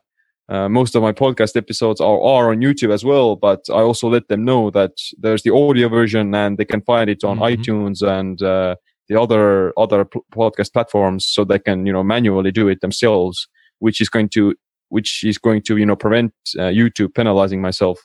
uh, 0.49 0.67
most 0.67 0.95
of 0.95 1.03
my 1.03 1.12
podcast 1.12 1.55
episodes 1.55 2.01
are, 2.01 2.21
are 2.21 2.49
on 2.49 2.57
YouTube 2.57 2.91
as 2.91 3.05
well, 3.05 3.36
but 3.36 3.60
I 3.69 3.81
also 3.81 4.10
let 4.10 4.27
them 4.29 4.43
know 4.43 4.71
that 4.71 4.93
there's 5.19 5.43
the 5.43 5.53
audio 5.53 5.89
version 5.89 6.33
and 6.33 6.57
they 6.57 6.65
can 6.65 6.81
find 6.81 7.07
it 7.10 7.23
on 7.23 7.38
mm-hmm. 7.38 7.62
iTunes 7.62 8.01
and 8.01 8.41
uh, 8.41 8.75
the 9.09 9.19
other 9.19 9.73
other 9.77 10.05
podcast 10.05 10.71
platforms, 10.71 11.25
so 11.25 11.43
they 11.43 11.59
can 11.59 11.85
you 11.85 11.93
know 11.93 12.03
manually 12.03 12.51
do 12.51 12.67
it 12.67 12.81
themselves, 12.81 13.47
which 13.79 13.99
is 13.99 14.09
going 14.09 14.29
to 14.29 14.55
which 14.89 15.23
is 15.23 15.37
going 15.37 15.61
to 15.63 15.77
you 15.77 15.85
know 15.85 15.95
prevent 15.95 16.33
uh, 16.57 16.63
YouTube 16.63 17.13
penalizing 17.13 17.61
myself. 17.61 17.99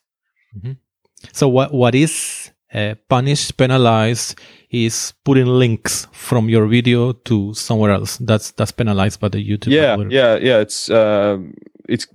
Mm-hmm. 0.56 0.72
So 1.32 1.48
what 1.48 1.72
what 1.72 1.94
is 1.94 2.50
uh, 2.74 2.94
punished, 3.08 3.56
penalized 3.56 4.40
is 4.70 5.14
putting 5.24 5.46
links 5.46 6.08
from 6.12 6.48
your 6.48 6.66
video 6.66 7.12
to 7.12 7.54
somewhere 7.54 7.92
else. 7.92 8.16
That's 8.18 8.50
that's 8.52 8.72
penalized 8.72 9.20
by 9.20 9.28
the 9.28 9.38
YouTube. 9.38 9.72
Yeah, 9.72 9.92
algorithm. 9.92 10.10
yeah, 10.10 10.36
yeah. 10.36 10.58
It's 10.58 10.90
uh, 10.90 11.38
it's 11.88 12.06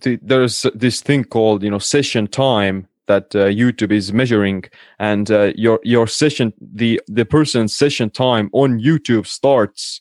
th- 0.00 0.20
there's 0.22 0.66
this 0.74 1.00
thing 1.00 1.24
called 1.24 1.62
you 1.62 1.70
know 1.70 1.78
session 1.78 2.26
time 2.26 2.88
that 3.12 3.26
uh, 3.34 3.46
YouTube 3.62 3.92
is 3.92 4.12
measuring, 4.12 4.64
and 4.98 5.30
uh, 5.30 5.52
your 5.54 5.78
your 5.82 6.06
session 6.06 6.52
the 6.60 7.00
the 7.06 7.24
person's 7.24 7.72
session 7.82 8.08
time 8.10 8.46
on 8.52 8.80
YouTube 8.80 9.26
starts 9.26 10.00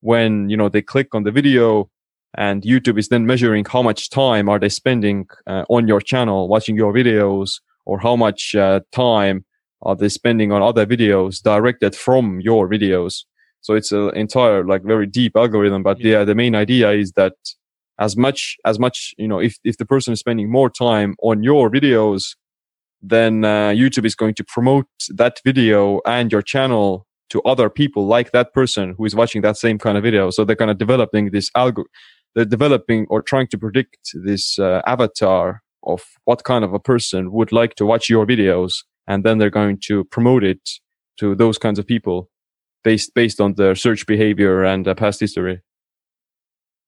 when 0.00 0.48
you 0.50 0.56
know 0.56 0.68
they 0.68 0.82
click 0.82 1.08
on 1.16 1.24
the 1.24 1.32
video 1.32 1.90
and 2.46 2.62
youtube 2.62 2.98
is 2.98 3.08
then 3.08 3.24
measuring 3.26 3.64
how 3.64 3.82
much 3.82 4.10
time 4.10 4.48
are 4.48 4.60
they 4.60 4.68
spending 4.68 5.26
uh, 5.48 5.64
on 5.76 5.88
your 5.88 6.00
channel 6.00 6.46
watching 6.46 6.76
your 6.76 6.92
videos 6.92 7.58
or 7.88 7.98
how 7.98 8.14
much 8.14 8.54
uh, 8.54 8.78
time 8.92 9.44
are 9.82 9.96
they 9.96 10.08
spending 10.08 10.52
on 10.52 10.62
other 10.62 10.86
videos 10.86 11.42
directed 11.42 11.96
from 11.96 12.40
your 12.40 12.68
videos? 12.68 13.24
So 13.60 13.74
it's 13.74 13.90
an 13.90 14.14
entire 14.14 14.64
like 14.64 14.82
very 14.84 15.06
deep 15.06 15.36
algorithm. 15.36 15.82
But 15.82 15.98
yeah. 16.00 16.18
yeah, 16.18 16.24
the 16.24 16.34
main 16.34 16.54
idea 16.54 16.90
is 16.92 17.12
that 17.12 17.34
as 17.98 18.16
much 18.16 18.56
as 18.64 18.78
much 18.78 19.14
you 19.18 19.26
know, 19.26 19.40
if 19.40 19.56
if 19.64 19.78
the 19.78 19.86
person 19.86 20.12
is 20.12 20.20
spending 20.20 20.50
more 20.50 20.70
time 20.70 21.16
on 21.22 21.42
your 21.42 21.70
videos, 21.70 22.36
then 23.00 23.44
uh, 23.44 23.70
YouTube 23.70 24.04
is 24.04 24.14
going 24.14 24.34
to 24.34 24.44
promote 24.44 24.86
that 25.10 25.40
video 25.44 26.00
and 26.06 26.32
your 26.32 26.42
channel 26.42 27.06
to 27.30 27.42
other 27.42 27.68
people 27.68 28.06
like 28.06 28.32
that 28.32 28.52
person 28.52 28.94
who 28.96 29.04
is 29.04 29.14
watching 29.14 29.42
that 29.42 29.56
same 29.56 29.78
kind 29.78 29.96
of 29.96 30.02
video. 30.02 30.30
So 30.30 30.44
they're 30.44 30.56
kind 30.56 30.70
of 30.70 30.78
developing 30.78 31.30
this 31.30 31.50
algo. 31.56 31.84
They're 32.34 32.44
developing 32.44 33.06
or 33.10 33.22
trying 33.22 33.48
to 33.48 33.58
predict 33.58 33.98
this 34.24 34.58
uh, 34.58 34.82
avatar 34.86 35.62
of 35.84 36.02
what 36.24 36.44
kind 36.44 36.64
of 36.64 36.74
a 36.74 36.78
person 36.78 37.32
would 37.32 37.52
like 37.52 37.74
to 37.76 37.86
watch 37.86 38.08
your 38.08 38.26
videos 38.26 38.84
and 39.06 39.24
then 39.24 39.38
they're 39.38 39.50
going 39.50 39.78
to 39.86 40.04
promote 40.04 40.44
it 40.44 40.60
to 41.18 41.34
those 41.34 41.58
kinds 41.58 41.78
of 41.78 41.86
people 41.86 42.28
based 42.84 43.14
based 43.14 43.40
on 43.40 43.54
their 43.54 43.74
search 43.74 44.06
behavior 44.06 44.64
and 44.64 44.86
uh, 44.86 44.94
past 44.94 45.20
history. 45.20 45.60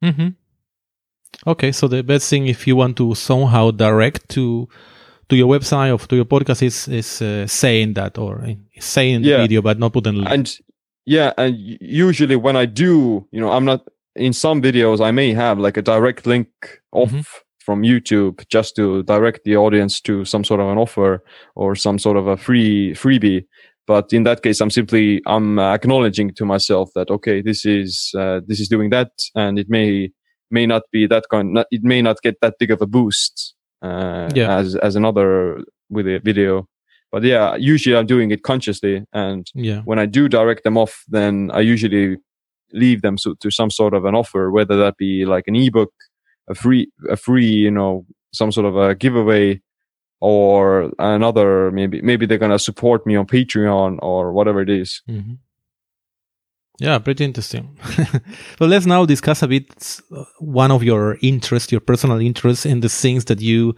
Mm-hmm. 0.05 0.29
Okay, 1.47 1.73
so 1.73 1.89
the 1.89 2.03
best 2.03 2.29
thing 2.29 2.47
if 2.47 2.67
you 2.67 2.77
want 2.77 2.97
to 2.99 3.15
somehow 3.15 3.71
direct 3.71 4.29
to 4.31 4.69
to 5.31 5.37
your 5.37 5.49
website 5.49 5.93
or 5.93 6.07
to 6.07 6.17
your 6.17 6.25
podcast 6.25 6.63
is 6.63 6.89
is 6.89 7.23
uh, 7.23 7.47
saying 7.47 7.95
that 7.95 8.19
or 8.19 8.43
uh, 8.43 8.55
saying 8.79 9.23
yeah. 9.23 9.37
the 9.37 9.43
video 9.43 9.63
but 9.63 9.79
not 9.79 9.93
putting 9.93 10.27
and 10.27 10.59
yeah 11.07 11.33
and 11.39 11.57
usually 11.81 12.37
when 12.37 12.57
i 12.57 12.67
do 12.67 13.27
you 13.31 13.41
know 13.41 13.51
i'm 13.51 13.65
not 13.65 13.87
in 14.17 14.33
some 14.33 14.61
videos 14.61 15.01
i 15.01 15.11
may 15.11 15.33
have 15.33 15.59
like 15.59 15.77
a 15.77 15.83
direct 15.83 16.27
link 16.27 16.49
off 16.93 17.11
mm-hmm 17.11 17.21
from 17.61 17.83
YouTube 17.83 18.47
just 18.49 18.75
to 18.75 19.03
direct 19.05 19.45
the 19.45 19.57
audience 19.57 20.01
to 20.01 20.25
some 20.25 20.43
sort 20.43 20.61
of 20.61 20.69
an 20.69 20.79
offer 20.79 21.23
or 21.55 21.77
some 21.77 21.99
sort 21.99 22.17
of 22.17 22.27
a 22.27 22.37
free 22.37 22.93
freebie. 22.95 23.45
But 23.87 24.13
in 24.13 24.25
that 24.25 24.43
case, 24.43 24.61
I'm 24.61 24.71
simply 24.71 25.21
I'm 25.27 25.59
acknowledging 25.59 26.33
to 26.35 26.45
myself 26.45 26.91
that 26.95 27.11
okay, 27.11 27.43
this 27.43 27.65
is 27.65 28.13
uh, 28.19 28.41
this 28.47 28.61
is 28.61 28.69
doing 28.69 28.91
that, 28.91 29.11
and 29.35 29.59
it 29.59 29.69
may 29.69 30.11
may 30.51 30.67
not 30.67 30.83
be 30.93 31.07
that 31.07 31.25
kind. 31.31 31.53
Not, 31.53 31.67
it 31.71 31.83
may 31.83 32.03
not 32.03 32.21
get 32.23 32.41
that 32.41 32.55
big 32.59 32.71
of 32.71 32.83
a 32.83 32.87
boost 32.87 33.55
yeah. 33.83 34.57
as 34.57 34.77
as 34.77 34.97
another 34.97 35.61
with 35.89 36.07
a 36.07 36.19
video. 36.19 36.67
But 37.13 37.25
yeah, 37.25 37.57
usually 37.57 37.97
I'm 37.97 38.07
doing 38.07 38.31
it 38.31 38.45
consciously, 38.45 39.05
and 39.13 39.47
yeah. 39.55 39.81
when 39.85 39.99
I 39.99 40.07
do 40.07 40.29
direct 40.29 40.63
them 40.63 40.79
off, 40.79 41.05
then 41.09 41.51
I 41.53 41.61
usually 41.61 42.19
leave 42.73 43.03
them 43.03 43.17
to, 43.25 43.35
to 43.41 43.51
some 43.51 43.71
sort 43.71 43.95
of 43.95 44.05
an 44.05 44.15
offer, 44.15 44.51
whether 44.51 44.77
that 44.77 44.97
be 44.97 45.25
like 45.25 45.45
an 45.49 45.57
ebook 45.57 45.93
a 46.51 46.55
free 46.55 46.91
a 47.09 47.17
free 47.17 47.47
you 47.47 47.71
know 47.71 48.05
some 48.35 48.53
sort 48.53 48.67
of 48.67 48.77
a 48.77 48.95
giveaway 48.95 49.61
or 50.21 50.93
another 50.99 51.71
maybe 51.71 52.03
maybe 52.03 52.27
they're 52.27 52.37
gonna 52.37 52.59
support 52.59 53.07
me 53.07 53.17
on 53.17 53.27
patreon 53.27 53.99
or 54.03 54.33
whatever 54.33 54.61
it 54.61 54.69
is. 54.69 55.03
Mm-hmm. 55.09 55.35
Yeah 56.81 56.99
pretty 56.99 57.25
interesting 57.25 57.79
so 58.59 58.67
let's 58.67 58.87
now 58.87 59.07
discuss 59.07 59.43
a 59.43 59.49
bit 59.49 60.01
uh, 60.13 60.25
one 60.39 60.73
of 60.73 60.83
your 60.83 61.17
interests 61.23 61.71
your 61.71 61.81
personal 61.81 62.19
interests 62.21 62.67
in 62.67 62.81
the 62.81 62.89
things 62.89 63.27
that 63.27 63.41
you 63.41 63.75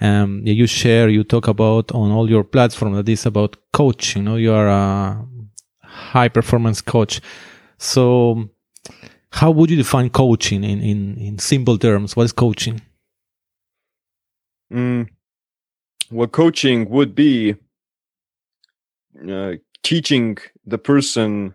um, 0.00 0.42
you 0.44 0.66
share 0.66 1.08
you 1.08 1.24
talk 1.24 1.48
about 1.48 1.92
on 1.92 2.10
all 2.10 2.28
your 2.28 2.44
platforms 2.44 2.96
that 2.96 3.08
is 3.08 3.26
about 3.26 3.56
coaching 3.72 4.22
you 4.22 4.28
know 4.28 4.36
you 4.36 4.52
are 4.52 4.68
a 4.68 5.26
high 5.82 6.28
performance 6.28 6.80
coach 6.80 7.20
So, 7.78 8.50
how 9.30 9.50
would 9.52 9.70
you 9.70 9.76
define 9.76 10.10
coaching 10.10 10.64
in, 10.64 10.82
in, 10.82 11.16
in 11.16 11.38
simple 11.38 11.78
terms? 11.78 12.16
What 12.16 12.24
is 12.24 12.32
coaching? 12.32 12.82
Mm, 14.72 15.08
well, 16.10 16.28
coaching 16.28 16.90
would 16.90 17.14
be 17.14 17.54
uh, 19.30 19.52
teaching 19.82 20.38
the 20.66 20.78
person 20.78 21.54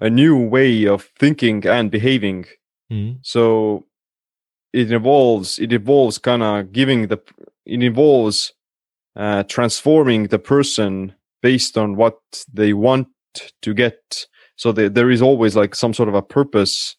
a 0.00 0.10
new 0.10 0.36
way 0.36 0.86
of 0.86 1.08
thinking 1.18 1.66
and 1.66 1.90
behaving. 1.90 2.46
Mm. 2.92 3.18
So 3.22 3.86
it 4.72 4.92
involves 4.92 5.58
it 5.58 5.72
involves 5.72 6.18
kind 6.18 6.42
of 6.42 6.72
giving 6.72 7.08
the 7.08 7.18
it 7.66 7.82
involves 7.82 8.52
uh, 9.16 9.42
transforming 9.44 10.28
the 10.28 10.38
person 10.38 11.14
based 11.42 11.76
on 11.76 11.96
what 11.96 12.18
they 12.52 12.72
want 12.72 13.08
to 13.62 13.74
get. 13.74 14.26
So 14.56 14.72
the, 14.72 14.88
there 14.88 15.10
is 15.10 15.22
always 15.22 15.54
like 15.54 15.74
some 15.74 15.94
sort 15.94 16.08
of 16.08 16.14
a 16.14 16.22
purpose 16.22 16.96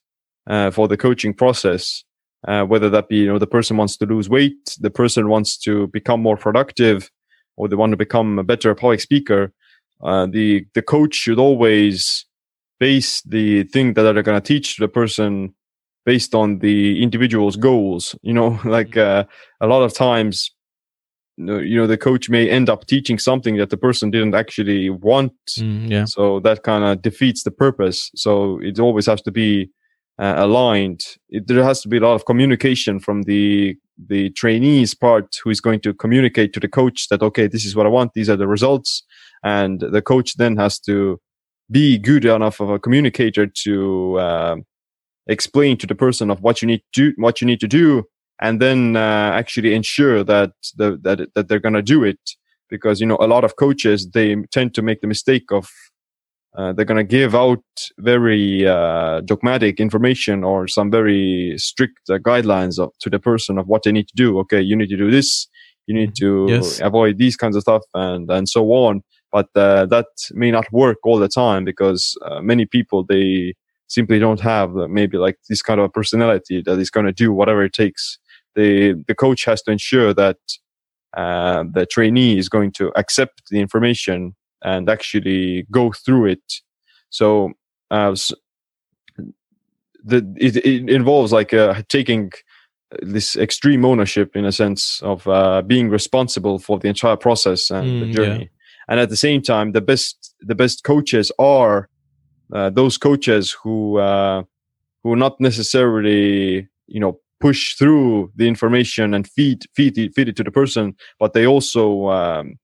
uh, 0.47 0.71
for 0.71 0.87
the 0.87 0.97
coaching 0.97 1.33
process. 1.33 2.03
Uh, 2.47 2.63
whether 2.63 2.89
that 2.89 3.09
be 3.09 3.17
you 3.17 3.27
know 3.27 3.37
the 3.37 3.45
person 3.45 3.75
wants 3.75 3.97
to 3.97 4.05
lose 4.05 4.29
weight, 4.29 4.77
the 4.79 4.89
person 4.89 5.27
wants 5.27 5.57
to 5.57 5.87
become 5.87 6.21
more 6.21 6.37
productive, 6.37 7.11
or 7.57 7.67
they 7.67 7.75
want 7.75 7.91
to 7.91 7.97
become 7.97 8.39
a 8.39 8.43
better 8.43 8.73
public 8.73 9.01
speaker. 9.01 9.51
Uh, 10.01 10.25
the 10.25 10.65
the 10.73 10.81
coach 10.81 11.13
should 11.13 11.37
always 11.37 12.25
base 12.79 13.21
the 13.23 13.63
thing 13.63 13.93
that 13.93 14.03
they're 14.03 14.23
going 14.23 14.41
to 14.41 14.53
teach 14.53 14.77
the 14.77 14.87
person 14.87 15.53
based 16.05 16.33
on 16.33 16.59
the 16.59 17.03
individual's 17.03 17.55
goals. 17.55 18.15
You 18.21 18.33
know, 18.33 18.59
like 18.65 18.97
uh, 18.97 19.25
a 19.61 19.67
lot 19.67 19.83
of 19.83 19.93
times, 19.93 20.51
you 21.37 21.75
know, 21.75 21.87
the 21.87 21.97
coach 21.97 22.29
may 22.29 22.49
end 22.49 22.69
up 22.69 22.85
teaching 22.87 23.19
something 23.19 23.57
that 23.57 23.69
the 23.69 23.77
person 23.77 24.11
didn't 24.11 24.35
actually 24.35 24.89
want. 24.89 25.33
Mm, 25.57 25.89
yeah. 25.89 26.05
So 26.05 26.39
that 26.41 26.63
kind 26.63 26.83
of 26.83 27.01
defeats 27.01 27.43
the 27.43 27.51
purpose. 27.51 28.11
So 28.15 28.59
it 28.61 28.79
always 28.79 29.05
has 29.05 29.21
to 29.23 29.31
be 29.31 29.69
uh, 30.19 30.35
aligned. 30.37 31.01
It, 31.29 31.47
there 31.47 31.63
has 31.63 31.81
to 31.81 31.87
be 31.87 31.97
a 31.97 32.01
lot 32.01 32.15
of 32.15 32.25
communication 32.25 32.99
from 32.99 33.23
the 33.23 33.77
the 34.07 34.29
trainees 34.29 34.93
part 34.93 35.35
who 35.43 35.49
is 35.49 35.59
going 35.59 35.81
to 35.81 35.93
communicate 35.93 36.53
to 36.53 36.59
the 36.59 36.69
coach 36.69 37.07
that 37.09 37.21
okay, 37.21 37.47
this 37.47 37.65
is 37.65 37.75
what 37.75 37.85
I 37.85 37.89
want. 37.89 38.13
These 38.13 38.29
are 38.29 38.37
the 38.37 38.47
results, 38.47 39.03
and 39.43 39.79
the 39.79 40.01
coach 40.01 40.37
then 40.37 40.57
has 40.57 40.79
to 40.81 41.19
be 41.71 41.97
good 41.97 42.25
enough 42.25 42.59
of 42.59 42.69
a 42.69 42.79
communicator 42.79 43.47
to 43.63 44.17
uh, 44.19 44.55
explain 45.27 45.77
to 45.77 45.87
the 45.87 45.95
person 45.95 46.29
of 46.29 46.41
what 46.41 46.61
you 46.61 46.67
need 46.67 46.81
to 46.93 47.11
do, 47.11 47.13
what 47.17 47.41
you 47.41 47.47
need 47.47 47.59
to 47.59 47.67
do, 47.67 48.03
and 48.41 48.61
then 48.61 48.95
uh, 48.95 49.31
actually 49.33 49.73
ensure 49.73 50.23
that 50.23 50.51
the, 50.77 50.99
that 51.03 51.29
that 51.35 51.47
they're 51.47 51.59
gonna 51.59 51.81
do 51.81 52.03
it. 52.03 52.19
Because 52.69 53.01
you 53.01 53.07
know 53.07 53.17
a 53.19 53.27
lot 53.27 53.43
of 53.43 53.55
coaches 53.55 54.09
they 54.13 54.35
tend 54.51 54.75
to 54.75 54.81
make 54.81 55.01
the 55.01 55.07
mistake 55.07 55.51
of 55.51 55.69
uh, 56.57 56.73
they're 56.73 56.85
gonna 56.85 57.03
give 57.03 57.33
out 57.35 57.63
very 57.99 58.67
uh, 58.67 59.21
dogmatic 59.21 59.79
information 59.79 60.43
or 60.43 60.67
some 60.67 60.91
very 60.91 61.55
strict 61.57 61.99
uh, 62.09 62.17
guidelines 62.17 62.79
of, 62.79 62.91
to 62.99 63.09
the 63.09 63.19
person 63.19 63.57
of 63.57 63.67
what 63.67 63.83
they 63.83 63.91
need 63.91 64.07
to 64.07 64.15
do. 64.15 64.39
Okay, 64.39 64.61
you 64.61 64.75
need 64.75 64.89
to 64.89 64.97
do 64.97 65.09
this. 65.09 65.47
You 65.87 65.95
need 65.95 66.15
to 66.19 66.47
Yes. 66.47 66.79
avoid 66.81 67.17
these 67.17 67.35
kinds 67.35 67.55
of 67.55 67.63
stuff 67.63 67.81
and 67.93 68.29
and 68.31 68.47
so 68.47 68.65
on 68.71 69.01
but 69.31 69.47
uh, 69.55 69.85
that 69.87 70.07
may 70.31 70.51
not 70.51 70.71
work 70.71 70.97
all 71.03 71.19
the 71.19 71.27
time 71.27 71.63
because 71.65 72.17
uh, 72.25 72.41
many 72.41 72.65
people 72.65 73.03
they 73.03 73.53
simply 73.87 74.19
don't 74.19 74.39
have 74.39 74.77
uh, 74.77 74.87
maybe 74.87 75.17
like 75.17 75.37
this 75.49 75.61
kind 75.61 75.79
of 75.79 75.85
a 75.85 75.89
personality 75.89 76.61
that 76.65 76.79
is 76.79 76.89
going 76.89 77.05
to 77.05 77.11
do 77.11 77.31
whatever 77.33 77.63
it 77.63 77.73
takes. 77.73 78.17
The 78.55 79.03
the 79.07 79.15
coach 79.15 79.45
has 79.45 79.61
to 79.63 79.71
ensure 79.71 80.13
that 80.13 80.37
uh, 81.15 81.63
the 81.73 81.85
trainee 81.85 82.37
is 82.37 82.49
going 82.49 82.71
to 82.73 82.91
accept 82.95 83.43
the 83.49 83.59
information 83.59 84.35
and 84.63 84.89
actually 84.89 85.65
go 85.71 85.91
through 85.91 86.27
it. 86.27 86.43
So 87.09 87.53
uh, 87.91 88.15
the 90.03 90.35
it, 90.37 90.57
it 90.57 90.89
involves 90.89 91.31
like 91.31 91.53
uh, 91.53 91.81
taking 91.89 92.31
this 93.01 93.35
extreme 93.35 93.85
ownership 93.85 94.35
in 94.35 94.45
a 94.45 94.51
sense 94.51 95.01
of 95.03 95.27
uh, 95.27 95.61
being 95.61 95.89
responsible 95.89 96.59
for 96.59 96.79
the 96.79 96.87
entire 96.87 97.15
process 97.15 97.69
and 97.69 97.85
Mm, 97.85 97.99
the 97.99 98.21
yeah. 98.23 98.45
And 98.89 98.99
at 98.99 99.09
the 99.09 99.15
same 99.15 99.41
time 99.41 99.71
the 99.71 99.81
best 99.81 100.35
the 100.41 100.55
best 100.55 100.83
coaches 100.83 101.31
are 101.39 101.87
uh, 102.53 102.69
those 102.69 102.97
coaches 102.97 103.55
who 103.63 103.97
uh, 103.97 104.43
who 105.03 105.15
not 105.15 105.39
necessarily 105.39 106.67
you 106.87 106.99
know 106.99 107.19
push 107.39 107.75
through 107.75 108.31
the 108.35 108.47
information 108.47 109.13
and 109.13 109.27
feed 109.29 109.63
feed 109.75 109.97
it, 109.97 110.13
feed 110.13 110.27
it 110.27 110.35
to 110.35 110.43
the 110.43 110.51
person 110.51 110.93
but 111.19 111.33
they 111.33 111.47
also 111.47 112.07
um, 112.09 112.59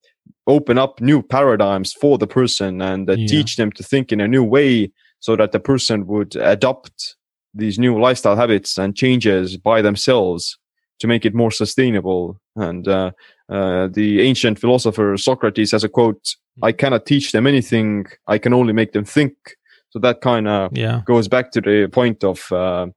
open 0.47 0.77
up 0.77 0.99
new 0.99 1.21
paradigms 1.21 1.93
for 1.93 2.17
the 2.17 2.27
person 2.27 2.81
and 2.81 3.09
uh, 3.09 3.15
Yeah. 3.17 3.27
teach 3.27 3.55
them 3.55 3.71
to 3.71 3.83
think 3.83 4.11
in 4.11 4.19
a 4.19 4.27
new 4.27 4.43
way 4.43 4.91
so 5.19 5.35
that 5.35 5.51
the 5.51 5.59
person 5.59 6.05
would 6.07 6.35
adopt 6.35 7.15
these 7.53 7.79
new 7.79 7.99
lifestyle 7.99 8.35
habits 8.35 8.77
and 8.77 8.95
changes 8.95 9.57
by 9.57 9.81
themselves 9.81 10.57
to 10.99 11.07
make 11.07 11.25
it 11.25 11.33
more 11.33 11.51
sustainable 11.51 12.39
and 12.55 12.87
uh, 12.87 13.11
uh, 13.49 13.87
the 13.91 14.21
ancient 14.21 14.59
philosopher 14.59 15.17
Socrates 15.17 15.71
has 15.71 15.83
a 15.83 15.89
quote, 15.89 16.35
I 16.63 16.71
cannot 16.71 17.05
teach 17.05 17.31
them 17.31 17.45
anything. 17.47 18.05
I 18.27 18.37
can 18.37 18.53
only 18.53 18.73
make 18.73 18.91
them 18.93 19.05
think. 19.05 19.33
So 19.89 19.99
that 19.99 20.21
kind 20.21 20.47
of 20.47 20.75
Yeah. 20.77 21.01
goes 21.05 21.27
back 21.27 21.51
to 21.51 21.61
the 21.61 21.87
point 21.91 22.23
of, 22.23 22.51
uh, 22.51 22.87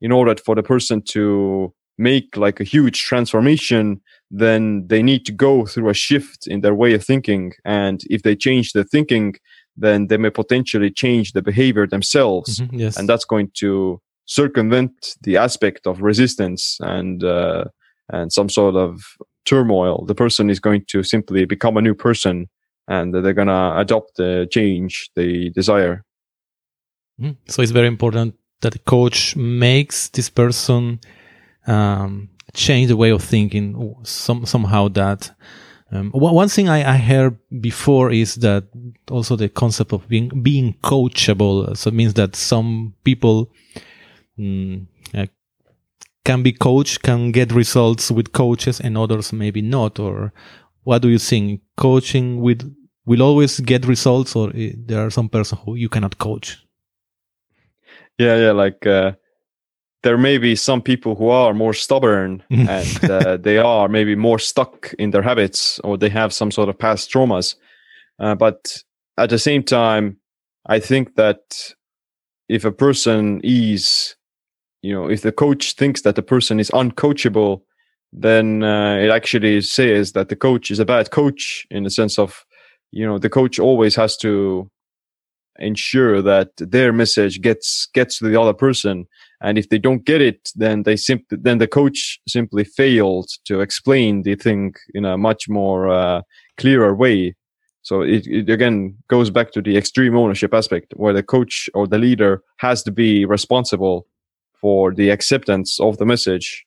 in 0.00 0.12
order 0.12 0.34
for 0.44 0.54
the 0.54 0.62
person 0.62 1.02
to 1.02 1.72
make 1.98 2.36
like 2.36 2.60
a 2.60 2.64
huge 2.64 3.02
transformation, 3.04 4.00
then 4.30 4.86
they 4.86 5.02
need 5.02 5.26
to 5.26 5.32
go 5.32 5.66
through 5.66 5.90
a 5.90 5.94
shift 5.94 6.46
in 6.46 6.60
their 6.62 6.74
way 6.74 6.94
of 6.94 7.04
thinking. 7.04 7.52
And 7.64 8.00
if 8.08 8.22
they 8.22 8.34
change 8.36 8.72
their 8.72 8.84
thinking, 8.84 9.34
then 9.76 10.06
they 10.06 10.16
may 10.16 10.30
potentially 10.30 10.90
change 10.90 11.32
the 11.32 11.42
behavior 11.42 11.86
themselves 11.86 12.60
Mhm, 12.60 12.70
Yes. 12.72 12.96
and 12.96 13.08
that's 13.08 13.26
going 13.26 13.50
to 13.58 14.00
circumvent 14.26 15.16
the 15.22 15.36
aspect 15.36 15.86
of 15.86 16.00
resistance 16.00 16.78
and 16.80 17.22
uh, 17.24 17.64
and 18.12 18.32
some 18.32 18.48
sort 18.48 18.74
of 18.76 19.02
turmoil. 19.44 20.04
The 20.06 20.14
person 20.14 20.50
is 20.50 20.60
going 20.60 20.84
to 20.88 21.02
simply 21.02 21.44
become 21.44 21.76
a 21.76 21.82
new 21.82 21.94
person, 21.94 22.48
and 22.88 23.14
they're 23.14 23.32
gonna 23.34 23.74
adopt 23.76 24.16
the 24.16 24.48
change 24.50 25.10
they 25.14 25.50
desire. 25.50 26.04
Mhm. 27.20 27.36
So 27.48 27.62
it's 27.62 27.72
very 27.72 27.88
important 27.88 28.34
that 28.60 28.72
the 28.72 28.78
coach 28.80 29.36
makes 29.36 30.08
this 30.08 30.30
person 30.30 31.00
um, 31.66 32.28
change 32.54 32.88
the 32.88 32.96
way 32.96 33.10
of 33.10 33.22
thinking 33.22 33.94
some, 34.02 34.46
somehow 34.46 34.88
that 34.88 35.30
um, 35.92 36.10
one 36.12 36.48
thing 36.48 36.68
I, 36.68 36.94
I 36.94 36.96
heard 36.98 37.36
before 37.60 38.12
is 38.12 38.36
that 38.36 38.64
also 39.10 39.34
the 39.34 39.48
concept 39.48 39.92
of 39.92 40.08
being 40.08 40.28
being 40.42 40.74
coachable. 40.84 41.76
So 41.76 41.88
it 41.88 41.94
means 41.94 42.14
that 42.14 42.36
some 42.36 42.94
people 43.02 43.50
mm, 44.38 44.86
can 46.24 46.42
be 46.42 46.52
coached, 46.52 47.02
can 47.02 47.32
get 47.32 47.52
results 47.52 48.10
with 48.10 48.32
coaches, 48.32 48.80
and 48.80 48.96
others 48.96 49.32
maybe 49.32 49.62
not. 49.62 49.98
Or 49.98 50.32
what 50.84 51.02
do 51.02 51.08
you 51.08 51.18
think? 51.18 51.60
Coaching 51.76 52.40
with 52.40 52.62
will 53.06 53.22
always 53.22 53.60
get 53.60 53.86
results, 53.86 54.36
or 54.36 54.50
uh, 54.50 54.70
there 54.76 55.04
are 55.04 55.10
some 55.10 55.28
person 55.28 55.58
who 55.64 55.74
you 55.74 55.88
cannot 55.88 56.18
coach. 56.18 56.58
Yeah, 58.18 58.36
yeah, 58.36 58.52
like 58.52 58.86
uh, 58.86 59.12
there 60.02 60.18
may 60.18 60.38
be 60.38 60.56
some 60.56 60.80
people 60.80 61.14
who 61.14 61.28
are 61.28 61.54
more 61.54 61.74
stubborn 61.74 62.42
and 62.50 63.10
uh, 63.10 63.36
they 63.36 63.58
are 63.58 63.88
maybe 63.88 64.14
more 64.14 64.38
stuck 64.38 64.94
in 64.98 65.10
their 65.10 65.22
habits 65.22 65.78
or 65.80 65.98
they 65.98 66.08
have 66.08 66.32
some 66.32 66.50
sort 66.50 66.68
of 66.68 66.78
past 66.78 67.10
traumas. 67.10 67.54
Uh, 68.18 68.34
but 68.34 68.82
at 69.16 69.30
the 69.30 69.38
same 69.38 69.62
time, 69.62 70.18
I 70.66 70.80
think 70.80 71.16
that 71.16 71.74
if 72.48 72.64
a 72.64 72.72
person 72.72 73.40
is, 73.42 74.16
you 74.82 74.94
know, 74.94 75.08
if 75.08 75.22
the 75.22 75.32
coach 75.32 75.74
thinks 75.74 76.02
that 76.02 76.16
the 76.16 76.22
person 76.22 76.58
is 76.58 76.70
uncoachable, 76.70 77.62
then 78.12 78.62
uh, 78.62 78.96
it 78.96 79.10
actually 79.10 79.60
says 79.60 80.12
that 80.12 80.28
the 80.28 80.36
coach 80.36 80.70
is 80.70 80.78
a 80.78 80.84
bad 80.84 81.10
coach 81.10 81.66
in 81.70 81.84
the 81.84 81.90
sense 81.90 82.18
of, 82.18 82.44
you 82.90 83.06
know, 83.06 83.18
the 83.18 83.28
coach 83.28 83.58
always 83.58 83.94
has 83.94 84.16
to 84.18 84.70
ensure 85.58 86.22
that 86.22 86.50
their 86.56 86.92
message 86.92 87.40
gets 87.40 87.88
gets 87.92 88.18
to 88.18 88.28
the 88.28 88.40
other 88.40 88.54
person. 88.54 89.06
And 89.42 89.58
if 89.58 89.68
they 89.68 89.78
don't 89.78 90.04
get 90.04 90.20
it 90.20 90.48
then 90.54 90.84
they 90.84 90.96
simply 90.96 91.38
then 91.40 91.58
the 91.58 91.66
coach 91.66 92.18
simply 92.26 92.64
failed 92.64 93.28
to 93.44 93.60
explain 93.60 94.22
the 94.22 94.36
thing 94.36 94.74
in 94.94 95.04
a 95.04 95.18
much 95.18 95.48
more 95.48 95.88
uh, 95.88 96.22
clearer 96.56 96.94
way. 96.94 97.34
So 97.82 98.02
it, 98.02 98.26
it 98.26 98.48
again 98.48 98.96
goes 99.08 99.30
back 99.30 99.52
to 99.52 99.62
the 99.62 99.76
extreme 99.76 100.16
ownership 100.16 100.54
aspect 100.54 100.94
where 100.96 101.12
the 101.12 101.22
coach 101.22 101.68
or 101.74 101.86
the 101.86 101.98
leader 101.98 102.42
has 102.58 102.82
to 102.84 102.90
be 102.90 103.24
responsible 103.24 104.06
for 104.60 104.94
the 104.94 105.10
acceptance 105.10 105.78
of 105.80 105.96
the 105.98 106.04
message 106.06 106.64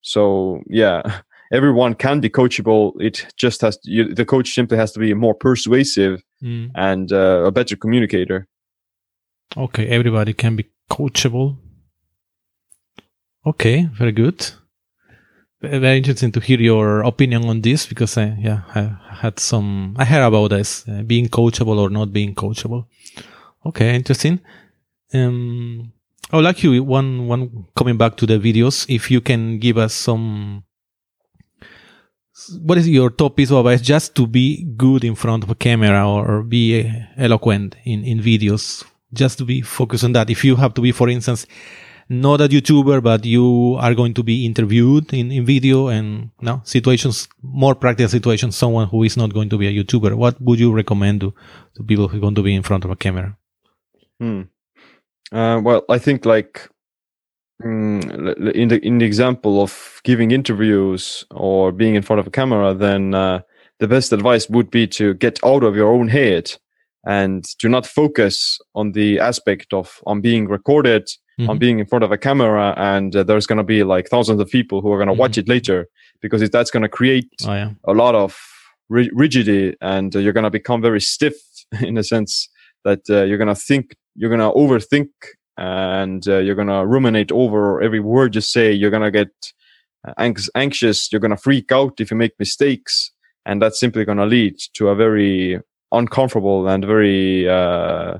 so 0.00 0.60
yeah 0.68 1.02
everyone 1.52 1.94
can 1.94 2.20
be 2.20 2.28
coachable 2.30 2.92
it 3.00 3.26
just 3.36 3.60
has 3.60 3.76
to, 3.78 3.90
you, 3.90 4.14
the 4.14 4.24
coach 4.24 4.54
simply 4.54 4.76
has 4.78 4.92
to 4.92 4.98
be 5.00 5.14
more 5.14 5.34
persuasive 5.34 6.22
Mm. 6.42 6.70
and 6.74 7.10
uh, 7.12 7.44
a 7.46 7.50
better 7.50 7.76
communicator 7.76 8.46
Okay, 9.56 9.86
everybody 9.86 10.32
can 10.34 10.56
be 10.56 10.64
coachable. 10.90 11.56
Okay, 13.46 13.88
very 13.92 14.12
good. 14.12 14.50
Very 15.62 15.96
interesting 15.98 16.32
to 16.32 16.40
hear 16.40 16.60
your 16.60 17.02
opinion 17.02 17.44
on 17.48 17.62
this 17.62 17.86
because 17.86 18.18
I, 18.18 18.36
yeah, 18.38 18.62
I 18.74 18.96
had 19.22 19.38
some, 19.38 19.94
I 19.98 20.04
heard 20.04 20.26
about 20.26 20.50
this, 20.50 20.84
uh, 20.88 21.02
being 21.02 21.28
coachable 21.28 21.78
or 21.78 21.88
not 21.88 22.12
being 22.12 22.34
coachable. 22.34 22.86
Okay, 23.64 23.94
interesting. 23.94 24.40
um, 25.14 25.92
I 26.34 26.36
would 26.36 26.44
like 26.44 26.64
you 26.64 26.82
one 26.82 27.28
one 27.28 27.66
coming 27.76 27.96
back 27.96 28.16
to 28.16 28.26
the 28.26 28.40
videos. 28.40 28.86
If 28.88 29.08
you 29.08 29.20
can 29.20 29.60
give 29.60 29.78
us 29.78 29.94
some, 29.94 30.64
what 32.60 32.76
is 32.76 32.88
your 32.88 33.10
top 33.10 33.36
piece 33.36 33.52
of 33.52 33.58
advice 33.58 33.80
just 33.80 34.16
to 34.16 34.26
be 34.26 34.64
good 34.76 35.04
in 35.04 35.14
front 35.14 35.44
of 35.44 35.50
a 35.50 35.54
camera 35.54 36.04
or 36.04 36.42
be 36.42 36.90
eloquent 37.16 37.76
in 37.84 38.02
in 38.02 38.18
videos? 38.18 38.82
Just 39.12 39.38
to 39.38 39.44
be 39.44 39.62
focused 39.62 40.02
on 40.02 40.10
that. 40.14 40.28
If 40.28 40.44
you 40.44 40.56
have 40.56 40.74
to 40.74 40.80
be, 40.80 40.90
for 40.90 41.08
instance, 41.08 41.46
not 42.08 42.40
a 42.40 42.48
YouTuber, 42.48 43.00
but 43.00 43.24
you 43.24 43.76
are 43.78 43.94
going 43.94 44.14
to 44.14 44.24
be 44.24 44.44
interviewed 44.44 45.14
in, 45.14 45.30
in 45.30 45.44
video 45.44 45.86
and 45.86 46.30
no 46.40 46.62
situations, 46.64 47.28
more 47.42 47.76
practical 47.76 48.08
situations, 48.08 48.56
someone 48.56 48.88
who 48.88 49.04
is 49.04 49.16
not 49.16 49.32
going 49.32 49.50
to 49.50 49.56
be 49.56 49.68
a 49.68 49.84
YouTuber. 49.84 50.16
What 50.16 50.40
would 50.40 50.58
you 50.58 50.72
recommend 50.72 51.20
to, 51.20 51.32
to 51.76 51.84
people 51.84 52.08
who 52.08 52.16
are 52.16 52.20
going 52.26 52.34
to 52.34 52.42
be 52.42 52.56
in 52.56 52.64
front 52.64 52.84
of 52.84 52.90
a 52.90 52.96
camera? 52.96 53.38
Hmm. 54.18 54.42
Uh, 55.32 55.60
well, 55.62 55.84
I 55.88 55.98
think 55.98 56.24
like 56.24 56.68
mm, 57.62 58.52
in 58.54 58.68
the 58.68 58.80
in 58.86 58.98
the 58.98 59.04
example 59.04 59.62
of 59.62 60.00
giving 60.04 60.30
interviews 60.30 61.24
or 61.30 61.72
being 61.72 61.94
in 61.94 62.02
front 62.02 62.20
of 62.20 62.26
a 62.26 62.30
camera, 62.30 62.74
then 62.74 63.14
uh, 63.14 63.40
the 63.80 63.88
best 63.88 64.12
advice 64.12 64.48
would 64.48 64.70
be 64.70 64.86
to 64.88 65.14
get 65.14 65.38
out 65.44 65.64
of 65.64 65.76
your 65.76 65.92
own 65.92 66.08
head 66.08 66.52
and 67.06 67.44
to 67.58 67.68
not 67.68 67.86
focus 67.86 68.58
on 68.74 68.92
the 68.92 69.18
aspect 69.18 69.72
of 69.72 70.00
on 70.06 70.20
being 70.20 70.48
recorded 70.48 71.08
mm-hmm. 71.38 71.50
on 71.50 71.58
being 71.58 71.78
in 71.78 71.86
front 71.86 72.04
of 72.04 72.12
a 72.12 72.18
camera 72.18 72.74
and 72.76 73.14
uh, 73.16 73.22
there's 73.22 73.46
going 73.46 73.58
to 73.58 73.64
be 73.64 73.82
like 73.82 74.08
thousands 74.08 74.40
of 74.40 74.48
people 74.48 74.80
who 74.80 74.92
are 74.92 74.98
going 74.98 75.08
to 75.08 75.12
mm-hmm. 75.12 75.20
watch 75.20 75.38
it 75.38 75.48
later 75.48 75.88
because 76.20 76.48
that's 76.50 76.70
going 76.70 76.82
to 76.82 76.88
create 76.88 77.28
oh, 77.46 77.52
yeah. 77.52 77.70
a 77.84 77.92
lot 77.92 78.14
of 78.14 78.38
rigidity 78.88 79.74
and 79.80 80.14
uh, 80.14 80.18
you're 80.18 80.32
going 80.32 80.44
to 80.44 80.50
become 80.50 80.80
very 80.80 81.00
stiff 81.00 81.34
in 81.80 81.96
a 81.98 82.04
sense 82.04 82.48
that 82.84 83.00
uh, 83.10 83.22
you're 83.22 83.38
going 83.38 83.48
to 83.48 83.54
think 83.54 83.96
you're 84.14 84.30
to 84.40 84.50
overthink 84.50 85.08
and 85.56 86.26
uh, 86.28 86.38
you're 86.38 86.54
to 86.68 86.86
ruminate 86.86 87.32
over 87.32 87.80
every 87.80 88.00
word 88.00 88.34
you 88.34 88.40
say. 88.40 88.72
You're 88.72 88.90
to 89.02 89.10
get 89.10 89.52
uh, 90.06 90.12
anxious. 90.54 91.12
You're 91.12 91.20
to 91.30 91.36
freak 91.36 91.72
out 91.72 92.00
if 92.00 92.10
you 92.10 92.16
make 92.16 92.38
mistakes. 92.38 93.10
And 93.46 93.60
that's 93.60 93.78
simply 93.78 94.04
to 94.18 94.26
lead 94.26 94.56
to 94.74 94.88
a 94.88 94.94
very 94.94 95.60
uncomfortable 95.92 96.66
and 96.68 96.84
very 96.84 97.48
uh, 97.48 98.18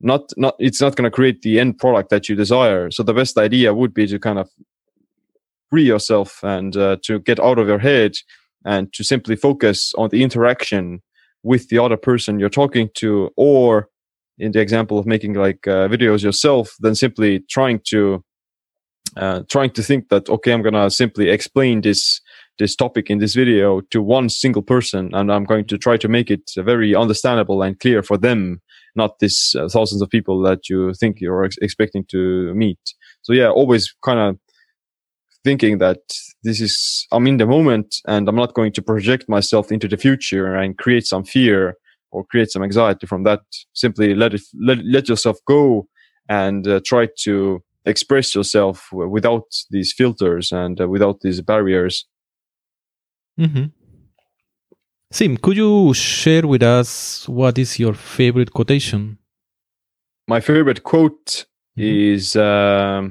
not 0.00 0.32
not 0.36 0.54
it's 0.58 0.80
not 0.80 0.96
to 0.96 1.10
create 1.10 1.42
the 1.42 1.60
end 1.60 1.78
product 1.78 2.10
that 2.10 2.28
you 2.28 2.36
desire. 2.36 2.90
So 2.90 3.02
the 3.02 3.14
best 3.14 3.38
idea 3.38 3.74
would 3.74 3.94
be 3.94 4.06
to 4.06 4.18
kind 4.18 4.38
of 4.38 4.50
free 5.70 5.84
yourself 5.84 6.42
and 6.42 6.76
uh, 6.76 6.96
to 7.02 7.18
get 7.20 7.40
out 7.40 7.58
of 7.58 7.68
your 7.68 7.78
head 7.78 8.12
and 8.64 8.92
to 8.92 9.02
simply 9.02 9.36
focus 9.36 9.92
on 9.96 10.10
the 10.10 10.22
interaction 10.22 11.02
with 11.42 11.68
the 11.68 11.78
other 11.78 11.96
person 11.96 12.38
you're 12.38 12.48
talking 12.48 12.88
to 12.94 13.30
or 13.36 13.88
in 14.38 14.52
the 14.52 14.60
example 14.60 14.98
of 14.98 15.06
making 15.06 15.34
like 15.34 15.66
uh, 15.66 15.88
videos 15.88 16.22
yourself 16.22 16.74
then 16.80 16.94
simply 16.94 17.40
trying 17.50 17.80
to 17.84 18.22
uh, 19.16 19.42
trying 19.50 19.70
to 19.70 19.82
think 19.82 20.08
that 20.08 20.28
okay 20.28 20.52
i'm 20.52 20.62
gonna 20.62 20.90
simply 20.90 21.28
explain 21.28 21.80
this 21.80 22.20
this 22.58 22.76
topic 22.76 23.10
in 23.10 23.18
this 23.18 23.34
video 23.34 23.80
to 23.90 24.00
one 24.00 24.28
single 24.28 24.62
person 24.62 25.10
and 25.14 25.32
i'm 25.32 25.44
going 25.44 25.66
to 25.66 25.76
try 25.76 25.96
to 25.96 26.08
make 26.08 26.30
it 26.30 26.50
very 26.58 26.94
understandable 26.94 27.62
and 27.62 27.78
clear 27.78 28.02
for 28.02 28.16
them 28.16 28.60
not 28.94 29.18
this 29.18 29.54
uh, 29.54 29.68
thousands 29.68 30.02
of 30.02 30.10
people 30.10 30.40
that 30.42 30.68
you 30.68 30.92
think 30.94 31.20
you're 31.20 31.44
ex- 31.44 31.58
expecting 31.62 32.04
to 32.10 32.52
meet. 32.54 32.78
So 33.22 33.32
yeah, 33.32 33.48
always 33.48 33.94
kind 34.04 34.18
of 34.18 34.38
thinking 35.44 35.78
that 35.78 35.98
this 36.44 36.60
is, 36.60 37.06
I'm 37.10 37.26
in 37.26 37.38
the 37.38 37.46
moment 37.46 37.96
and 38.06 38.28
I'm 38.28 38.36
not 38.36 38.54
going 38.54 38.72
to 38.72 38.82
project 38.82 39.28
myself 39.28 39.72
into 39.72 39.88
the 39.88 39.96
future 39.96 40.54
and 40.54 40.78
create 40.78 41.06
some 41.06 41.24
fear 41.24 41.74
or 42.12 42.24
create 42.24 42.50
some 42.50 42.62
anxiety 42.62 43.06
from 43.06 43.24
that. 43.24 43.40
Simply 43.72 44.14
let 44.14 44.34
it, 44.34 44.42
let, 44.60 44.78
let 44.84 45.08
yourself 45.08 45.38
go 45.46 45.88
and 46.28 46.66
uh, 46.68 46.80
try 46.84 47.08
to 47.24 47.62
express 47.84 48.34
yourself 48.34 48.92
without 48.92 49.46
these 49.70 49.92
filters 49.92 50.52
and 50.52 50.80
uh, 50.80 50.88
without 50.88 51.20
these 51.20 51.40
barriers. 51.40 52.06
Mm-hmm. 53.40 53.64
Siim, 55.12 55.40
could 55.40 55.56
you 55.56 55.92
share 55.92 56.46
with 56.46 56.62
us 56.62 57.28
what 57.28 57.58
is 57.58 57.78
your 57.78 57.94
favorite 57.94 58.52
quotation? 58.52 59.18
My 60.28 60.40
favorite 60.40 60.82
quote 60.84 61.46
mm-hmm. 61.76 62.14
is 62.14 62.36
uh, 62.36 63.08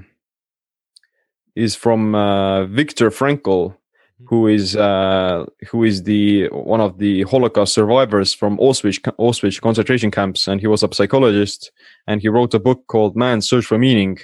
is 1.55 1.75
from 1.75 2.15
uh, 2.15 2.65
Viktor 2.65 3.11
Frankl. 3.11 3.75
Who 4.25 4.47
is 4.47 4.75
uh, 4.75 5.45
who 5.69 5.83
is 5.83 6.03
the 6.03 6.47
one 6.49 6.81
of 6.81 6.97
the 6.97 7.23
Holocaust 7.23 7.73
survivors 7.73 8.33
from 8.33 8.57
Auschwitz, 8.57 8.99
Auschwitz 9.19 9.61
concentration 9.61 10.11
camps, 10.11 10.47
and 10.47 10.61
he 10.61 10.67
was 10.67 10.83
a 10.83 10.93
psychologist, 10.93 11.71
and 12.07 12.21
he 12.21 12.29
wrote 12.29 12.53
a 12.53 12.59
book 12.59 12.85
called 12.87 13.15
Man's 13.15 13.49
Search 13.49 13.65
for 13.65 13.77
Meaning, 13.77 14.19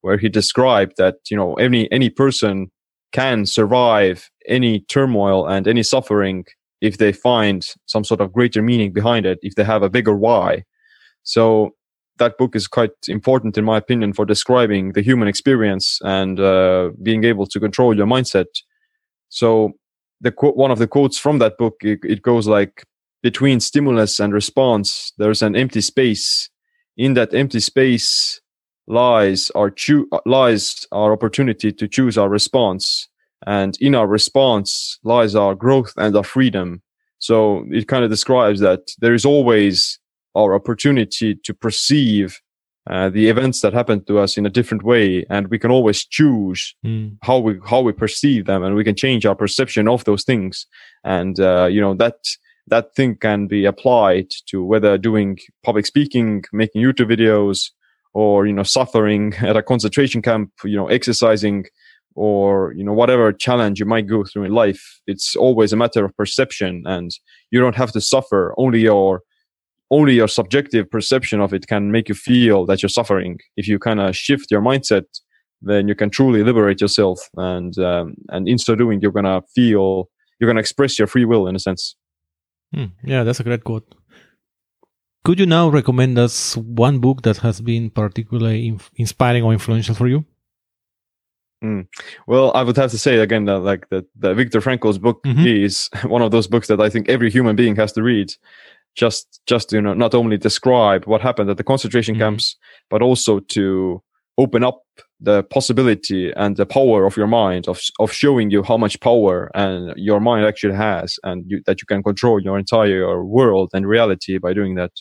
where 0.00 0.18
he 0.18 0.28
described 0.28 0.94
that 0.98 1.16
you 1.30 1.36
know 1.36 1.54
any 1.54 1.90
any 1.92 2.10
person 2.10 2.70
can 3.12 3.46
survive 3.46 4.30
any 4.48 4.80
turmoil 4.80 5.46
and 5.46 5.68
any 5.68 5.82
suffering 5.82 6.44
if 6.80 6.98
they 6.98 7.12
find 7.12 7.66
some 7.86 8.04
sort 8.04 8.20
of 8.20 8.32
greater 8.32 8.60
meaning 8.60 8.92
behind 8.92 9.24
it, 9.24 9.38
if 9.42 9.54
they 9.54 9.64
have 9.64 9.82
a 9.82 9.90
bigger 9.90 10.16
why. 10.16 10.64
So 11.22 11.76
that 12.18 12.36
book 12.38 12.56
is 12.56 12.66
quite 12.66 12.90
important, 13.08 13.56
in 13.56 13.64
my 13.64 13.78
opinion, 13.78 14.12
for 14.12 14.24
describing 14.24 14.92
the 14.92 15.02
human 15.02 15.28
experience 15.28 15.98
and 16.02 16.40
uh, 16.40 16.90
being 17.02 17.24
able 17.24 17.46
to 17.46 17.60
control 17.60 17.96
your 17.96 18.06
mindset. 18.06 18.46
So 19.32 19.72
the 20.20 20.30
one 20.38 20.70
of 20.70 20.78
the 20.78 20.86
quotes 20.86 21.18
from 21.18 21.38
that 21.38 21.56
book, 21.56 21.76
it, 21.80 22.00
it 22.04 22.20
goes 22.20 22.46
like, 22.46 22.84
between 23.22 23.60
stimulus 23.60 24.20
and 24.20 24.32
response, 24.32 25.12
there's 25.16 25.42
an 25.42 25.56
empty 25.56 25.80
space. 25.80 26.50
In 26.96 27.14
that 27.14 27.32
empty 27.32 27.60
space 27.60 28.40
lies 28.86 29.50
our 29.54 29.70
cho- 29.70 30.06
lies 30.26 30.86
our 30.92 31.12
opportunity 31.12 31.72
to 31.72 31.88
choose 31.88 32.18
our 32.18 32.28
response. 32.28 33.08
And 33.46 33.78
in 33.80 33.94
our 33.94 34.06
response 34.06 34.98
lies 35.02 35.34
our 35.34 35.54
growth 35.54 35.94
and 35.96 36.14
our 36.14 36.24
freedom. 36.24 36.82
So 37.18 37.64
it 37.70 37.88
kind 37.88 38.04
of 38.04 38.10
describes 38.10 38.60
that 38.60 38.80
there 38.98 39.14
is 39.14 39.24
always 39.24 39.98
our 40.34 40.54
opportunity 40.54 41.36
to 41.36 41.54
perceive 41.54 42.40
uh, 42.90 43.08
the 43.08 43.28
events 43.28 43.60
that 43.60 43.72
happen 43.72 44.04
to 44.04 44.18
us 44.18 44.36
in 44.36 44.44
a 44.44 44.50
different 44.50 44.82
way, 44.82 45.24
and 45.30 45.48
we 45.48 45.58
can 45.58 45.70
always 45.70 46.04
choose 46.04 46.74
mm. 46.84 47.16
how 47.22 47.38
we 47.38 47.58
how 47.68 47.80
we 47.80 47.92
perceive 47.92 48.46
them, 48.46 48.62
and 48.64 48.74
we 48.74 48.84
can 48.84 48.96
change 48.96 49.24
our 49.24 49.36
perception 49.36 49.86
of 49.86 50.04
those 50.04 50.24
things. 50.24 50.66
And 51.04 51.38
uh, 51.38 51.66
you 51.66 51.80
know 51.80 51.94
that 51.94 52.16
that 52.66 52.94
thing 52.94 53.16
can 53.16 53.46
be 53.46 53.64
applied 53.64 54.30
to 54.46 54.64
whether 54.64 54.98
doing 54.98 55.38
public 55.64 55.86
speaking, 55.86 56.42
making 56.52 56.82
YouTube 56.82 57.10
videos, 57.10 57.70
or 58.14 58.46
you 58.46 58.52
know 58.52 58.64
suffering 58.64 59.34
at 59.40 59.56
a 59.56 59.62
concentration 59.62 60.20
camp, 60.20 60.50
you 60.64 60.76
know 60.76 60.88
exercising 60.88 61.66
or 62.14 62.74
you 62.76 62.84
know 62.84 62.92
whatever 62.92 63.32
challenge 63.32 63.78
you 63.78 63.86
might 63.86 64.06
go 64.06 64.22
through 64.22 64.44
in 64.44 64.52
life 64.52 65.00
it's 65.06 65.34
always 65.34 65.72
a 65.72 65.76
matter 65.76 66.04
of 66.04 66.14
perception 66.16 66.82
and 66.84 67.10
you 67.50 67.58
don't 67.58 67.74
have 67.74 67.90
to 67.90 68.02
suffer 68.02 68.54
only 68.58 68.80
your 68.80 69.22
only 69.92 70.14
your 70.14 70.28
subjective 70.28 70.90
perception 70.90 71.40
of 71.40 71.52
it 71.52 71.66
can 71.66 71.92
make 71.92 72.08
you 72.08 72.14
feel 72.14 72.66
that 72.66 72.82
you're 72.82 72.88
suffering 73.00 73.38
if 73.56 73.68
you 73.68 73.78
kind 73.78 74.00
of 74.00 74.16
shift 74.16 74.50
your 74.50 74.62
mindset 74.62 75.04
then 75.60 75.86
you 75.86 75.94
can 75.94 76.10
truly 76.10 76.42
liberate 76.42 76.80
yourself 76.80 77.20
and 77.36 77.78
um, 77.78 78.14
and 78.30 78.48
in 78.48 78.58
so 78.58 78.74
doing 78.74 79.00
you're 79.00 79.12
gonna 79.12 79.40
feel 79.54 80.08
you're 80.40 80.50
gonna 80.50 80.60
express 80.60 80.98
your 80.98 81.06
free 81.06 81.24
will 81.24 81.46
in 81.46 81.54
a 81.54 81.60
sense 81.60 81.94
hmm. 82.74 82.86
yeah 83.04 83.22
that's 83.22 83.40
a 83.40 83.44
great 83.44 83.62
quote 83.62 83.94
could 85.24 85.38
you 85.38 85.46
now 85.46 85.68
recommend 85.68 86.18
us 86.18 86.56
one 86.56 86.98
book 86.98 87.22
that 87.22 87.36
has 87.38 87.60
been 87.60 87.90
particularly 87.90 88.76
inspiring 88.96 89.44
or 89.44 89.52
influential 89.52 89.94
for 89.94 90.08
you 90.08 90.24
Mm. 91.62 91.86
Well, 92.26 92.50
I 92.56 92.64
would 92.64 92.76
have 92.76 92.90
to 92.90 92.98
say 92.98 93.18
again 93.18 93.44
that 93.44 93.60
like 93.60 93.88
that, 93.90 94.04
that 94.18 94.34
Viktor 94.34 94.60
Frankl's 94.60 94.98
book 94.98 95.22
mm-hmm. 95.22 95.46
is 95.46 95.88
one 96.06 96.22
of 96.22 96.32
those 96.32 96.48
books 96.48 96.68
that 96.68 96.80
I 96.80 96.90
think 96.90 97.08
every 97.08 97.30
human 97.30 97.54
being 97.54 97.76
has 97.76 97.92
to 97.92 98.02
read, 98.02 98.32
just 98.94 99.40
just 99.46 99.72
you 99.72 99.80
know 99.80 99.94
not 99.94 100.14
only 100.14 100.36
describe 100.36 101.04
what 101.06 101.20
happened 101.20 101.50
at 101.50 101.56
the 101.56 101.64
concentration 101.64 102.14
mm-hmm. 102.14 102.22
camps, 102.22 102.56
but 102.90 103.02
also 103.02 103.40
to 103.40 104.02
open 104.38 104.64
up 104.64 104.82
the 105.20 105.42
possibility 105.44 106.32
and 106.36 106.56
the 106.56 106.66
power 106.66 107.06
of 107.06 107.16
your 107.16 107.26
mind 107.26 107.68
of 107.68 107.80
of 108.00 108.12
showing 108.12 108.50
you 108.50 108.62
how 108.62 108.76
much 108.76 109.00
power 109.00 109.50
and 109.54 109.92
your 109.96 110.20
mind 110.20 110.44
actually 110.44 110.74
has, 110.74 111.18
and 111.22 111.44
you, 111.46 111.62
that 111.66 111.80
you 111.80 111.86
can 111.86 112.02
control 112.02 112.40
your 112.40 112.58
entire 112.58 113.24
world 113.24 113.70
and 113.72 113.86
reality 113.86 114.38
by 114.38 114.52
doing 114.52 114.74
that. 114.74 114.92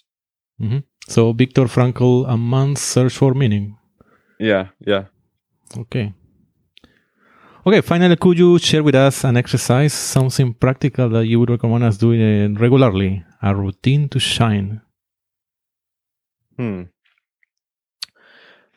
Mm-hmm. 0.62 0.80
So, 1.08 1.34
Viktor 1.34 1.66
Frankl, 1.66 2.26
a 2.28 2.38
man's 2.38 2.82
search 2.82 3.18
for 3.18 3.34
meaning. 3.34 3.78
Yeah, 4.40 4.68
yeah. 4.80 5.06
Okay. 5.78 6.14
Okay, 7.66 7.82
finally, 7.82 8.16
could 8.16 8.40
you 8.40 8.58
share 8.58 8.82
with 8.82 8.96
us 8.96 9.24
an 9.24 9.38
exercise, 9.38 9.94
something 9.94 10.54
practical 10.54 11.10
that 11.10 11.28
you 11.28 11.40
would 11.40 11.52
recommend 11.52 11.84
us 11.84 11.98
doing 11.98 12.56
regularly, 12.56 13.24
a 13.42 13.56
routine 13.56 14.10
to 14.10 14.20
shine? 14.20 14.82
Hmm. 16.58 16.84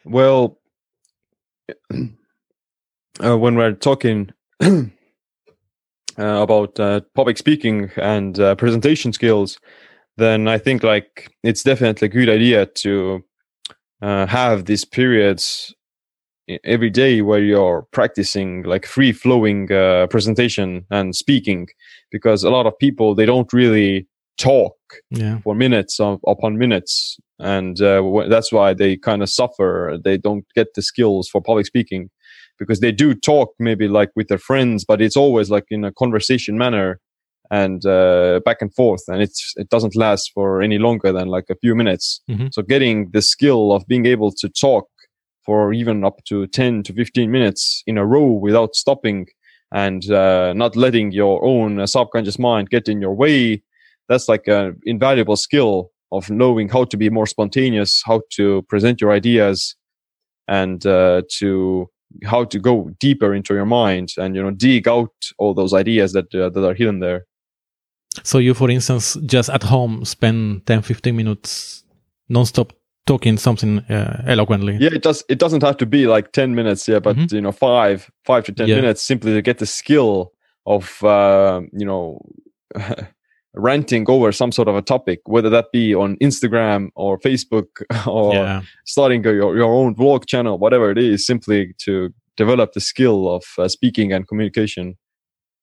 Well, 0.05 0.59
uh, 3.22 3.38
when 3.38 3.57
we're 3.57 3.72
talking 3.72 4.31
uh, 4.61 4.87
about 6.16 6.79
uh, 6.79 7.00
public 7.14 7.38
speaking 7.38 7.90
and 7.96 8.38
uh, 8.38 8.55
presentation 8.55 9.12
skills, 9.12 9.59
then 10.16 10.48
I 10.48 10.59
think 10.59 10.83
like 10.83 11.33
it's 11.42 11.62
definitely 11.62 12.07
a 12.07 12.11
good 12.11 12.29
idea 12.29 12.66
to 12.66 13.24
uh, 14.03 14.27
have 14.27 14.66
these 14.66 14.85
periods 14.85 15.74
every 16.62 16.90
day 16.90 17.22
where 17.22 17.42
you're 17.42 17.87
practicing 17.92 18.62
like 18.64 18.85
free 18.87 19.12
flowing 19.12 19.72
uh, 19.72 20.07
presentation 20.09 20.85
and 20.90 21.16
speaking 21.16 21.68
because 22.11 22.44
a 22.44 22.50
lot 22.50 22.66
of 22.66 22.79
people 22.79 23.14
they 23.14 23.24
don't 23.24 23.53
really 23.53 24.07
talk 24.38 24.75
yeah. 25.11 25.38
for 25.40 25.55
minutes 25.55 26.01
of, 26.01 26.20
upon 26.27 26.59
minutes 26.59 27.18
and 27.38 27.81
uh, 27.81 28.03
that's 28.29 28.53
why 28.53 28.73
they 28.75 28.97
kind 28.97 29.23
of 29.23 29.29
suffer 29.31 29.99
they 30.05 30.16
don't 30.16 30.44
get 30.55 30.68
the 30.75 30.83
skills 30.83 31.29
for 31.29 31.40
public 31.40 31.66
speaking 31.66 32.11
because 32.59 32.81
they 32.81 32.92
do 32.92 33.14
talk 33.14 33.51
maybe 33.59 33.88
like 33.88 34.11
with 34.16 34.29
their 34.29 34.38
friends 34.38 34.85
but 34.85 35.01
it's 35.01 35.16
always 35.16 35.51
like 35.51 35.64
in 35.70 35.85
a 35.85 35.92
conversation 35.92 36.57
manner 36.57 37.01
and 37.51 37.85
uh, 37.87 38.40
back 38.44 38.59
and 38.61 38.75
forth 38.75 39.03
and 39.09 39.20
it's 39.23 39.53
it 39.57 39.68
doesn't 39.68 39.97
last 39.97 40.31
for 40.33 40.62
any 40.62 40.79
longer 40.79 41.12
than 41.12 41.29
like 41.29 41.44
a 41.51 41.57
few 41.57 41.75
minutes 41.75 42.20
Mhm. 42.31 42.53
so 42.53 42.62
getting 42.62 43.11
the 43.12 43.23
skill 43.23 43.73
of 43.73 43.87
being 43.87 44.07
able 44.07 44.33
to 44.33 44.49
talk 44.49 44.87
for 45.44 45.73
even 45.73 46.05
up 46.05 46.25
to 46.25 46.47
10 46.47 46.83
to 46.85 46.92
15 46.92 47.31
minutes 47.31 47.83
in 47.87 47.99
a 47.99 48.07
row 48.07 48.27
without 48.27 48.75
stopping 48.75 49.27
and 49.73 50.11
uh, 50.11 50.53
not 50.55 50.77
letting 50.77 51.12
your 51.12 51.44
own 51.44 51.87
subconscious 51.87 52.38
mind 52.38 52.70
get 52.70 52.88
in 52.88 53.01
your 53.01 53.14
way 53.14 53.62
that's 54.09 54.29
like 54.29 54.47
an 54.49 54.77
invaluable 54.85 55.37
skill 55.37 55.90
of 56.12 56.31
knowing 56.31 56.69
how 56.69 56.85
to 56.85 56.97
be 56.97 57.11
more 57.11 57.27
spontaneous 57.27 58.03
how 58.05 58.21
to 58.37 58.62
present 58.69 59.01
your 59.01 59.11
ideas 59.12 59.75
and 60.49 60.87
uh, 60.87 61.23
to 61.38 61.88
how 62.25 62.45
to 62.45 62.59
go 62.59 62.90
deeper 63.01 63.35
into 63.35 63.55
your 63.55 63.67
mind 63.67 64.09
and 64.19 64.37
you 64.37 64.43
know 64.43 64.51
dig 64.51 64.87
out 64.88 65.11
all 65.38 65.55
those 65.55 65.73
ideas 65.73 66.12
that 66.12 66.33
uh, 66.35 66.49
that 66.51 66.64
are 66.69 66.75
hidden 66.75 67.01
there 67.01 67.25
So 68.23 68.38
you, 68.38 68.55
for 68.55 68.71
instance, 68.71 69.17
just 69.27 69.51
at 69.51 69.62
home 69.64 70.05
spend 70.05 70.67
10, 70.67 70.83
15 70.83 71.17
minutes 71.17 71.83
non-stop 72.29 72.73
talking 73.07 73.37
something 73.38 73.79
uh, 73.90 74.23
eloquently. 74.27 74.77
yeah 74.81 74.90
it 74.95 75.03
does 75.03 75.25
it 75.29 75.38
doesn't 75.38 75.62
have 75.62 75.77
to 75.77 75.87
be 75.87 76.07
like 76.07 76.31
10 76.33 76.55
minutes 76.55 76.88
yeah 76.88 77.01
but 77.01 77.17
Mhm. 77.17 77.33
you 77.33 77.40
know 77.40 77.53
five 77.53 78.11
five 78.25 78.45
to 78.45 78.53
10 78.53 78.69
Yeah. 78.69 78.77
minutes 78.77 79.03
simply 79.03 79.33
to 79.35 79.43
get 79.43 79.59
the 79.59 79.67
skill 79.67 80.31
of 80.67 81.03
uh, 81.03 81.61
you 81.81 81.87
know 81.87 82.21
ranting 83.55 84.05
over 84.09 84.33
some 84.33 84.53
sort 84.53 84.69
of 84.69 84.77
a 84.77 84.83
topic 84.83 85.21
whether 85.27 85.51
that 85.51 85.67
be 85.73 85.95
on 85.95 86.17
instagram 86.17 86.88
or 86.95 87.19
facebook 87.19 87.67
or 88.07 88.35
Yeah. 88.35 88.62
starting 88.85 89.23
your, 89.25 89.57
your 89.57 89.73
own 89.73 89.95
vlog 89.95 90.27
channel 90.27 90.59
whatever 90.59 90.90
it 90.90 90.99
is 90.99 91.27
simply 91.27 91.75
to 91.79 92.12
develop 92.37 92.73
the 92.73 92.81
skill 92.81 93.29
of 93.37 93.45
uh, 93.59 93.69
speaking 93.69 94.12
and 94.12 94.27
communication 94.29 94.97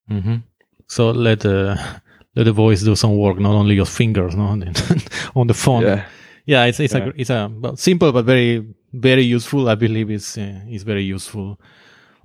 hmm 0.08 0.38
So 0.88 1.12
let 1.12 1.40
the 1.40 1.78
let 2.36 2.46
the 2.46 2.54
voice 2.54 2.84
do 2.86 2.96
some 2.96 3.18
work, 3.18 3.40
not 3.40 3.54
only 3.56 3.76
your 3.76 3.86
fingers, 3.88 4.36
no, 4.36 4.44
on 5.36 5.48
the 5.48 5.54
phone. 5.54 5.84
yeah 5.84 6.04
Yeah, 6.46 6.66
it's 6.70 6.80
it's 6.80 6.94
Yeah. 6.96 7.08
a 7.08 7.22
it's 7.22 7.30
a 7.30 7.50
well, 7.62 7.76
simple 7.78 8.12
but 8.12 8.26
very 8.26 8.64
very 8.94 9.24
useful. 9.36 9.70
I 9.70 9.76
believe 9.76 10.10
it's 10.14 10.38
uh, 10.38 10.60
it's 10.74 10.84
very 10.84 11.04
useful. 11.16 11.58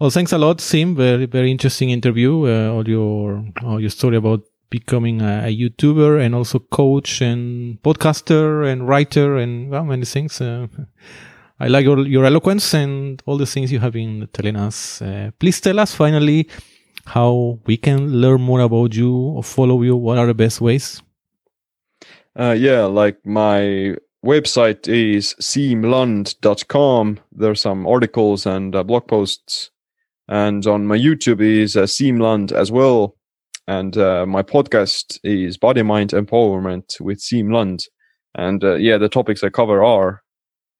Well, 0.00 0.10
thanks 0.10 0.32
a 0.32 0.38
lot, 0.38 0.58
Siim. 0.60 0.94
Very 0.96 1.26
very 1.26 1.50
interesting 1.50 1.90
interview. 1.90 2.32
Uh, 2.46 2.74
all 2.74 2.88
your 2.88 3.44
all 3.62 3.80
your 3.80 3.90
story 3.90 4.16
about 4.16 4.40
becoming 4.70 5.22
a, 5.22 5.46
a 5.46 5.56
YouTuber 5.56 6.24
and 6.24 6.34
also 6.34 6.58
coach 6.58 7.20
and 7.20 7.80
podcaster 7.82 8.70
and 8.70 8.88
writer 8.88 9.36
and 9.36 9.70
well, 9.70 9.84
many 9.84 10.04
things. 10.04 10.40
Uh, 10.40 10.66
I 11.60 11.68
like 11.68 11.84
your 11.84 12.06
your 12.06 12.24
eloquence 12.24 12.74
and 12.74 13.22
all 13.26 13.38
the 13.38 13.46
things 13.46 13.72
you 13.72 13.80
have 13.80 13.92
been 13.92 14.28
telling 14.32 14.56
us. 14.56 15.00
Uh, 15.00 15.30
please 15.38 15.60
tell 15.60 15.78
us 15.78 15.94
finally 15.94 16.48
how 17.06 17.58
we 17.66 17.76
can 17.76 18.20
learn 18.20 18.42
more 18.42 18.60
about 18.60 18.94
you 18.94 19.12
or 19.12 19.42
follow 19.42 19.82
you. 19.82 19.96
What 19.96 20.18
are 20.18 20.26
the 20.26 20.34
best 20.34 20.60
ways? 20.60 21.02
Uh, 22.38 22.54
yeah, 22.58 22.84
like 22.84 23.24
my 23.24 23.96
website 24.24 24.88
is 24.88 25.34
siimland.com. 25.40 27.20
There's 27.32 27.60
some 27.60 27.86
articles 27.86 28.44
and 28.44 28.74
uh, 28.74 28.82
blog 28.82 29.06
posts. 29.06 29.70
And 30.28 30.66
on 30.66 30.86
my 30.86 30.98
YouTube 30.98 31.40
is 31.40 31.76
uh, 31.76 31.84
Siim 31.84 32.20
Land 32.20 32.52
as 32.52 32.70
well. 32.72 33.16
And 33.68 33.96
uh, 33.96 34.26
my 34.26 34.42
podcast 34.42 35.18
is 35.24 35.58
Body 35.58 35.82
Mind 35.82 36.10
Empowerment 36.10 37.00
with 37.00 37.18
Siim 37.18 37.52
Land. 37.52 37.80
And 38.34 38.62
uh, 38.62 38.74
yeah, 38.74 38.98
the 38.98 39.08
topics 39.08 39.42
I 39.42 39.48
cover 39.48 39.82
are 39.82 40.22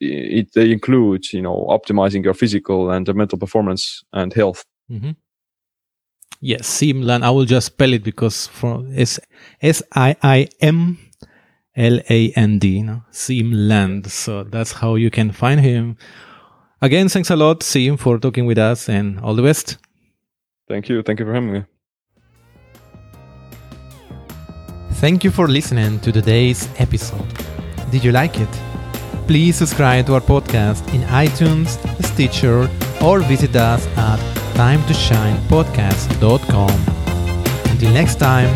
it, 0.00 0.52
they 0.54 0.70
include, 0.70 1.32
you 1.32 1.42
know, 1.42 1.66
optimizing 1.68 2.24
your 2.24 2.34
physical 2.34 2.90
and 2.90 3.12
mental 3.14 3.38
performance 3.38 4.02
and 4.12 4.32
health. 4.32 4.64
Mm-hmm. 4.90 5.12
Yes, 6.40 6.68
Siimland. 6.68 7.22
I 7.22 7.30
will 7.30 7.46
just 7.46 7.68
spell 7.68 7.92
it 7.92 8.04
because 8.04 8.46
for 8.46 8.84
S 8.94 9.18
S 9.62 9.82
I 9.94 10.16
I 10.22 10.48
M 10.60 10.98
L 11.74 11.98
A 12.10 12.30
N 12.32 12.58
D, 12.58 12.82
no? 12.82 13.02
Siimland. 13.10 14.10
So 14.10 14.44
that's 14.44 14.72
how 14.72 14.96
you 14.96 15.10
can 15.10 15.32
find 15.32 15.60
him. 15.60 15.96
Again, 16.82 17.08
thanks 17.08 17.30
a 17.30 17.36
lot, 17.36 17.60
Siim, 17.60 17.98
for 17.98 18.18
talking 18.18 18.44
with 18.44 18.58
us 18.58 18.88
and 18.88 19.18
all 19.20 19.34
the 19.34 19.42
best. 19.42 19.78
Thank 20.68 20.90
you. 20.90 21.02
Thank 21.02 21.20
you 21.20 21.26
for 21.26 21.32
having 21.32 21.52
me. 21.52 21.64
Thank 24.96 25.24
you 25.24 25.30
for 25.30 25.46
listening 25.46 26.00
to 26.00 26.10
today's 26.10 26.70
episode. 26.78 27.26
Did 27.90 28.02
you 28.02 28.12
like 28.12 28.40
it? 28.40 28.48
Please 29.26 29.56
subscribe 29.56 30.06
to 30.06 30.14
our 30.14 30.22
podcast 30.22 30.88
in 30.94 31.02
iTunes, 31.02 31.76
Stitcher, 32.02 32.70
or 33.02 33.20
visit 33.20 33.54
us 33.56 33.86
at 33.98 34.18
timetoshinepodcast.com. 34.56 36.70
Until 37.70 37.92
next 37.92 38.18
time, 38.18 38.48